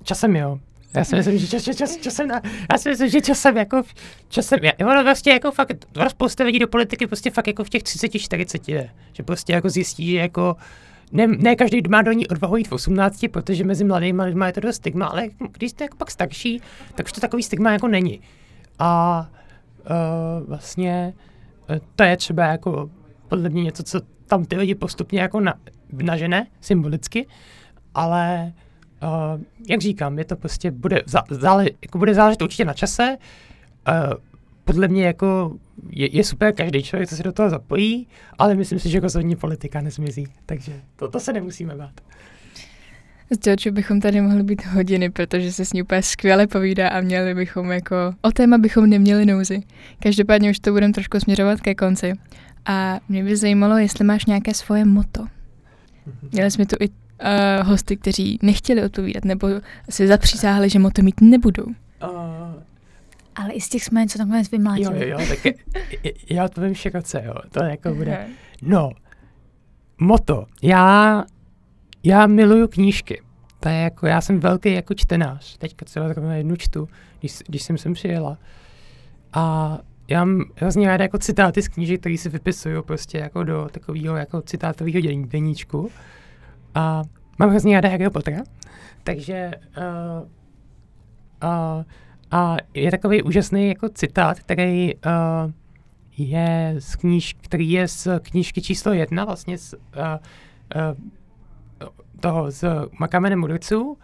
Časem 0.04 0.36
jo. 0.36 0.60
Já 0.96 1.04
si 1.04 1.16
myslím, 1.16 1.38
že 1.38 1.48
čas, 1.48 1.64
čas, 1.64 1.76
čas, 1.76 1.98
časem, 1.98 2.30
já 2.72 2.78
si 2.78 2.90
myslím, 2.90 3.10
že 3.10 3.22
časem 3.22 3.58
jako, 3.58 3.84
časem, 4.30 4.60
ono 4.88 5.04
vlastně 5.04 5.32
jako 5.32 5.52
fakt, 5.52 5.86
spousta 6.08 6.44
lidí 6.44 6.60
do 6.60 6.68
politiky 6.68 7.08
prostě 7.08 7.32
fakt 7.32 7.48
jako 7.48 7.64
v 7.64 7.70
těch 7.70 7.84
30, 7.84 8.10
40 8.20 8.70
je, 8.70 8.90
že 9.14 9.24
prostě 9.24 9.54
jako 9.54 9.70
zjistí, 9.70 10.12
že 10.12 10.18
jako 10.18 10.56
ne, 11.14 11.28
ne 11.28 11.56
každý 11.56 11.82
má 11.90 12.02
do 12.02 12.12
ní 12.12 12.28
odvahu 12.28 12.58
jít 12.58 12.68
v 12.68 12.72
18, 12.72 13.26
protože 13.32 13.64
mezi 13.64 13.84
mladými 13.84 14.22
lidmi 14.24 14.46
je 14.46 14.54
to 14.54 14.60
dost 14.60 14.76
stigma, 14.76 15.06
ale 15.06 15.28
když 15.52 15.72
jste 15.72 15.84
jako 15.84 15.98
pak 15.98 16.12
starší, 16.12 16.62
tak 16.96 17.06
už 17.06 17.12
to 17.12 17.22
takový 17.22 17.44
stigma 17.44 17.72
jako 17.72 17.88
není. 17.88 18.22
A 18.80 19.30
uh, 19.80 20.48
vlastně 20.48 21.14
uh, 21.70 21.76
to 21.96 22.04
je 22.04 22.18
třeba 22.18 22.46
jako 22.46 22.90
podle 23.28 23.50
mě 23.50 23.64
něco, 23.64 23.84
co 23.84 24.02
tam 24.28 24.46
ty 24.46 24.56
lidi 24.56 24.76
postupně 24.76 25.22
jako 25.22 25.40
na, 25.40 25.54
nažene 25.92 26.48
symbolicky, 26.62 27.28
ale 27.96 28.54
uh, 29.04 29.42
jak 29.70 29.82
říkám, 29.82 30.20
je 30.20 30.26
to 30.26 30.36
prostě, 30.36 30.72
bude, 30.72 31.02
zále, 31.30 31.66
jako 31.82 31.98
bude 31.98 32.14
záležet 32.14 32.42
určitě 32.42 32.66
na 32.66 32.74
čase, 32.74 33.18
uh, 33.88 34.14
podle 34.66 34.88
mě 34.88 35.06
jako 35.06 35.58
je, 35.90 36.18
je 36.18 36.24
super 36.24 36.54
každý 36.54 36.84
člověk, 36.84 37.10
co 37.10 37.16
se 37.16 37.24
do 37.24 37.32
toho 37.32 37.50
zapojí, 37.50 38.08
ale 38.38 38.56
myslím 38.56 38.80
si, 38.80 38.90
že 38.90 39.00
rozhodně 39.00 39.36
politika 39.36 39.82
nezmizí, 39.82 40.28
takže 40.46 40.82
to, 40.96 41.08
to 41.08 41.20
se 41.20 41.34
nemusíme 41.34 41.76
bát. 41.76 41.92
S 43.30 43.40
George 43.40 43.68
bychom 43.68 44.00
tady 44.00 44.22
mohli 44.22 44.44
být 44.44 44.66
hodiny, 44.66 45.10
protože 45.10 45.52
se 45.52 45.66
s 45.66 45.74
ní 45.74 45.82
úplně 45.82 46.04
skvěle 46.04 46.48
povídá 46.48 46.90
a 46.90 47.02
měli 47.02 47.36
bychom 47.36 47.72
jako, 47.72 47.96
o 48.22 48.32
téma 48.32 48.58
bychom 48.58 48.90
neměli 48.90 49.26
nouzy. 49.26 49.64
Každopádně 50.00 50.50
už 50.50 50.60
to 50.60 50.72
budeme 50.72 50.94
trošku 50.94 51.20
směřovat 51.20 51.62
ke 51.62 51.76
konci. 51.76 52.14
A 52.66 53.00
mě 53.10 53.24
by 53.24 53.38
zajímalo, 53.38 53.78
jestli 53.78 54.06
máš 54.06 54.26
nějaké 54.26 54.54
svoje 54.54 54.86
moto. 54.86 55.26
Měli 56.32 56.52
jsme 56.52 56.66
tu 56.66 56.76
i 56.80 56.90
uh, 56.90 57.68
hosty, 57.68 57.98
kteří 57.98 58.40
nechtěli 58.42 58.84
odpovídat, 58.84 59.26
nebo 59.26 59.48
si 59.90 60.08
zapřísáhli, 60.08 60.70
že 60.70 60.80
moto 60.80 61.02
mít 61.02 61.22
nebudou. 61.22 61.64
Uh, 61.64 61.70
ale 63.36 63.52
i 63.52 63.62
z 63.62 63.70
těch 63.70 63.84
jsme 63.84 64.02
něco 64.02 64.18
takhle 64.18 64.42
vymlátili. 64.52 65.10
Jo, 65.10 65.18
jo, 65.18 65.20
jo, 65.20 65.28
tak 65.28 65.46
je, 65.46 66.14
já 66.30 66.46
odpovím 66.46 66.76
široce, 66.76 67.24
jo. 67.26 67.34
To 67.52 67.64
jako 67.64 67.94
bude. 67.94 68.28
No, 68.62 68.92
moto. 69.98 70.46
Já, 70.62 71.24
já 72.04 72.28
miluju 72.28 72.68
knížky. 72.68 73.22
To 73.60 73.70
je 73.70 73.76
jako, 73.76 74.08
já 74.08 74.22
jsem 74.22 74.40
velký 74.40 74.74
jako 74.74 74.94
čtenář. 74.94 75.58
Teďka 75.58 75.86
třeba 75.86 76.08
zrovna 76.08 76.36
jednu 76.36 76.56
čtu, 76.56 76.90
když, 77.20 77.40
když 77.48 77.64
jsem 77.64 77.78
sem 77.78 77.94
přijela. 77.94 78.38
A 79.34 79.78
já 80.08 80.26
mám 80.26 80.46
hrozně 80.56 80.88
ráda 80.88 81.04
jako 81.04 81.18
citáty 81.18 81.62
z 81.62 81.68
knížek, 81.68 82.00
které 82.00 82.18
si 82.18 82.30
vypisuju 82.30 82.84
prostě 82.84 83.18
jako 83.18 83.44
do 83.44 83.70
takového 83.72 84.16
jako 84.16 84.42
citátového 84.42 85.26
deníčku. 85.26 85.90
A 86.76 87.02
mám 87.40 87.50
hrozně 87.50 87.76
ráda 87.76 87.90
Harry 87.90 88.10
Pottera. 88.10 88.44
Takže 89.04 89.52
uh, 89.78 90.28
uh, 91.44 91.84
a 92.34 92.58
je 92.74 92.92
takový 92.92 93.24
úžasný 93.24 93.68
jako 93.68 93.90
citát, 93.90 94.40
který 94.40 94.96
uh, 94.96 95.52
je 96.18 96.76
z 96.80 96.96
kníž, 96.96 97.36
který 97.42 97.72
je 97.72 97.88
z 97.88 98.08
knížky 98.20 98.62
číslo 98.62 98.94
jedna, 98.94 99.26
vlastně 99.26 99.58
z, 99.58 99.74
uh, 99.74 99.80
uh, 100.76 101.88
toho 102.20 102.52
z 102.52 102.64
Makamene 103.00 103.36
mudrců 103.36 103.98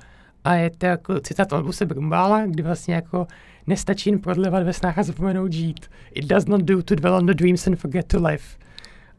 a 0.44 0.54
je 0.54 0.70
to 0.70 0.86
jako 0.86 1.20
citát 1.20 1.54
Albuse 1.54 1.86
Brumbála, 1.86 2.46
kdy 2.46 2.64
vlastně 2.64 2.96
jako 2.96 3.28
nestačí 3.68 4.10
jen 4.10 4.20
prodlevat 4.20 4.64
ve 4.64 4.74
snách 4.74 4.98
a 4.98 5.04
zapomenout 5.04 5.54
žít. 5.54 5.88
It 6.12 6.26
does 6.26 6.46
not 6.46 6.62
do 6.62 6.84
to 6.84 6.96
dwell 6.96 7.16
on 7.16 7.26
the 7.26 7.34
dreams 7.34 7.68
and 7.68 7.76
forget 7.76 8.08
to 8.08 8.18
live. 8.28 8.44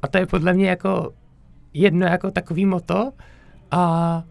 A 0.03 0.09
to 0.09 0.19
je 0.19 0.27
podle 0.27 0.53
mě 0.53 0.69
jako 0.69 1.13
jedno 1.75 2.07
jako 2.07 2.31
takový 2.31 2.67
moto 2.67 3.13
a 3.71 4.25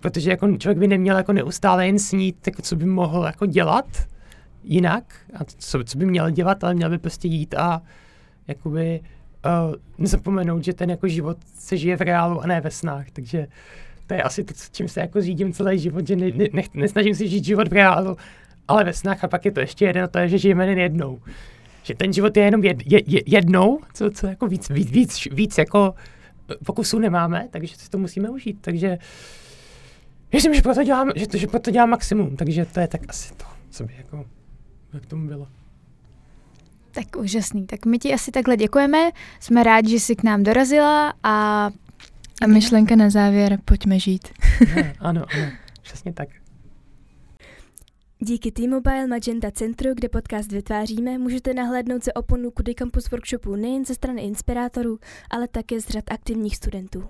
protože 0.00 0.30
jako 0.30 0.56
člověk 0.56 0.78
by 0.78 0.88
neměl 0.88 1.16
jako 1.16 1.32
neustále 1.32 1.86
jen 1.86 1.98
snít, 1.98 2.46
jako 2.46 2.62
co 2.62 2.76
by 2.76 2.84
mohl 2.84 3.24
jako 3.24 3.46
dělat 3.46 4.06
jinak 4.64 5.14
a 5.34 5.44
co, 5.44 5.84
co 5.84 5.98
by 5.98 6.06
měl 6.06 6.30
dělat, 6.30 6.64
ale 6.64 6.74
měl 6.74 6.90
by 6.90 6.98
prostě 6.98 7.28
jít 7.28 7.54
a 7.54 7.82
jakoby 8.48 9.00
uh, 9.00 9.74
nezapomenout, 9.98 10.64
že 10.64 10.72
ten 10.72 10.90
jako 10.90 11.08
život 11.08 11.36
se 11.58 11.76
žije 11.76 11.96
v 11.96 12.00
reálu 12.00 12.40
a 12.40 12.46
ne 12.46 12.60
ve 12.60 12.70
snách, 12.70 13.10
takže 13.10 13.46
to 14.06 14.14
je 14.14 14.22
asi 14.22 14.44
to, 14.44 14.54
čím 14.72 14.88
se 14.88 15.00
jako 15.00 15.20
řídím 15.20 15.52
celý 15.52 15.78
život, 15.78 16.06
že 16.06 16.16
ne, 16.16 16.30
ne, 16.52 16.62
nesnažím 16.74 17.14
si 17.14 17.28
žít 17.28 17.44
život 17.44 17.68
v 17.68 17.72
reálu, 17.72 18.16
ale 18.68 18.84
ve 18.84 18.92
snách 18.92 19.24
a 19.24 19.28
pak 19.28 19.44
je 19.44 19.50
to 19.50 19.60
ještě 19.60 19.84
jedno, 19.84 20.08
to 20.08 20.18
je, 20.18 20.28
že 20.28 20.38
žijeme 20.38 20.66
jen 20.66 20.78
jednou. 20.78 21.20
Že 21.82 21.94
ten 21.94 22.12
život 22.12 22.36
je 22.36 22.44
jenom 22.44 22.64
jed, 22.64 22.76
je, 22.86 23.00
je, 23.06 23.20
jednou, 23.26 23.80
co, 23.94 24.10
co 24.10 24.26
jako 24.26 24.46
víc, 24.46 24.70
víc, 24.70 24.90
víc, 24.90 25.28
víc 25.32 25.58
jako 25.58 25.94
pokusů 26.66 26.98
nemáme, 26.98 27.48
takže 27.50 27.76
si 27.76 27.90
to 27.90 27.98
musíme 27.98 28.30
užít. 28.30 28.58
Takže 28.60 28.98
myslím, 30.32 30.54
že 30.54 30.62
proto 30.62 30.82
dělám, 30.82 31.10
že, 31.16 31.28
to, 31.28 31.36
že 31.36 31.46
proto 31.46 31.70
dělám 31.70 31.90
maximum, 31.90 32.36
takže 32.36 32.64
to 32.64 32.80
je 32.80 32.88
tak 32.88 33.00
asi 33.08 33.34
to, 33.34 33.44
co 33.70 33.84
by 33.84 33.94
jako 33.98 34.24
jak 34.92 35.06
tomu 35.06 35.26
bylo. 35.28 35.48
Tak 36.92 37.16
úžasný. 37.16 37.66
Tak 37.66 37.86
my 37.86 37.98
ti 37.98 38.14
asi 38.14 38.30
takhle 38.30 38.56
děkujeme. 38.56 39.10
Jsme 39.40 39.62
rádi, 39.62 39.90
že 39.90 40.00
jsi 40.00 40.16
k 40.16 40.22
nám 40.22 40.42
dorazila 40.42 41.14
a... 41.22 41.70
A 42.42 42.46
myšlenka 42.46 42.96
na 42.96 43.10
závěr, 43.10 43.58
pojďme 43.64 43.98
žít. 43.98 44.28
ne, 44.76 44.94
ano, 45.00 45.24
ano, 45.36 45.52
přesně 45.82 46.12
tak. 46.12 46.28
Díky 48.18 48.52
T-Mobile 48.52 49.06
Magenta 49.06 49.50
Centru, 49.50 49.94
kde 49.94 50.08
podcast 50.08 50.52
vytváříme, 50.52 51.18
můžete 51.18 51.54
nahlédnout 51.54 52.04
ze 52.04 52.12
oponu 52.12 52.50
Kudy 52.50 52.74
Campus 52.74 53.10
Workshopu 53.10 53.56
nejen 53.56 53.84
ze 53.84 53.94
strany 53.94 54.22
inspirátorů, 54.22 54.98
ale 55.30 55.48
také 55.48 55.80
z 55.80 55.88
řad 55.88 56.04
aktivních 56.10 56.56
studentů. 56.56 57.04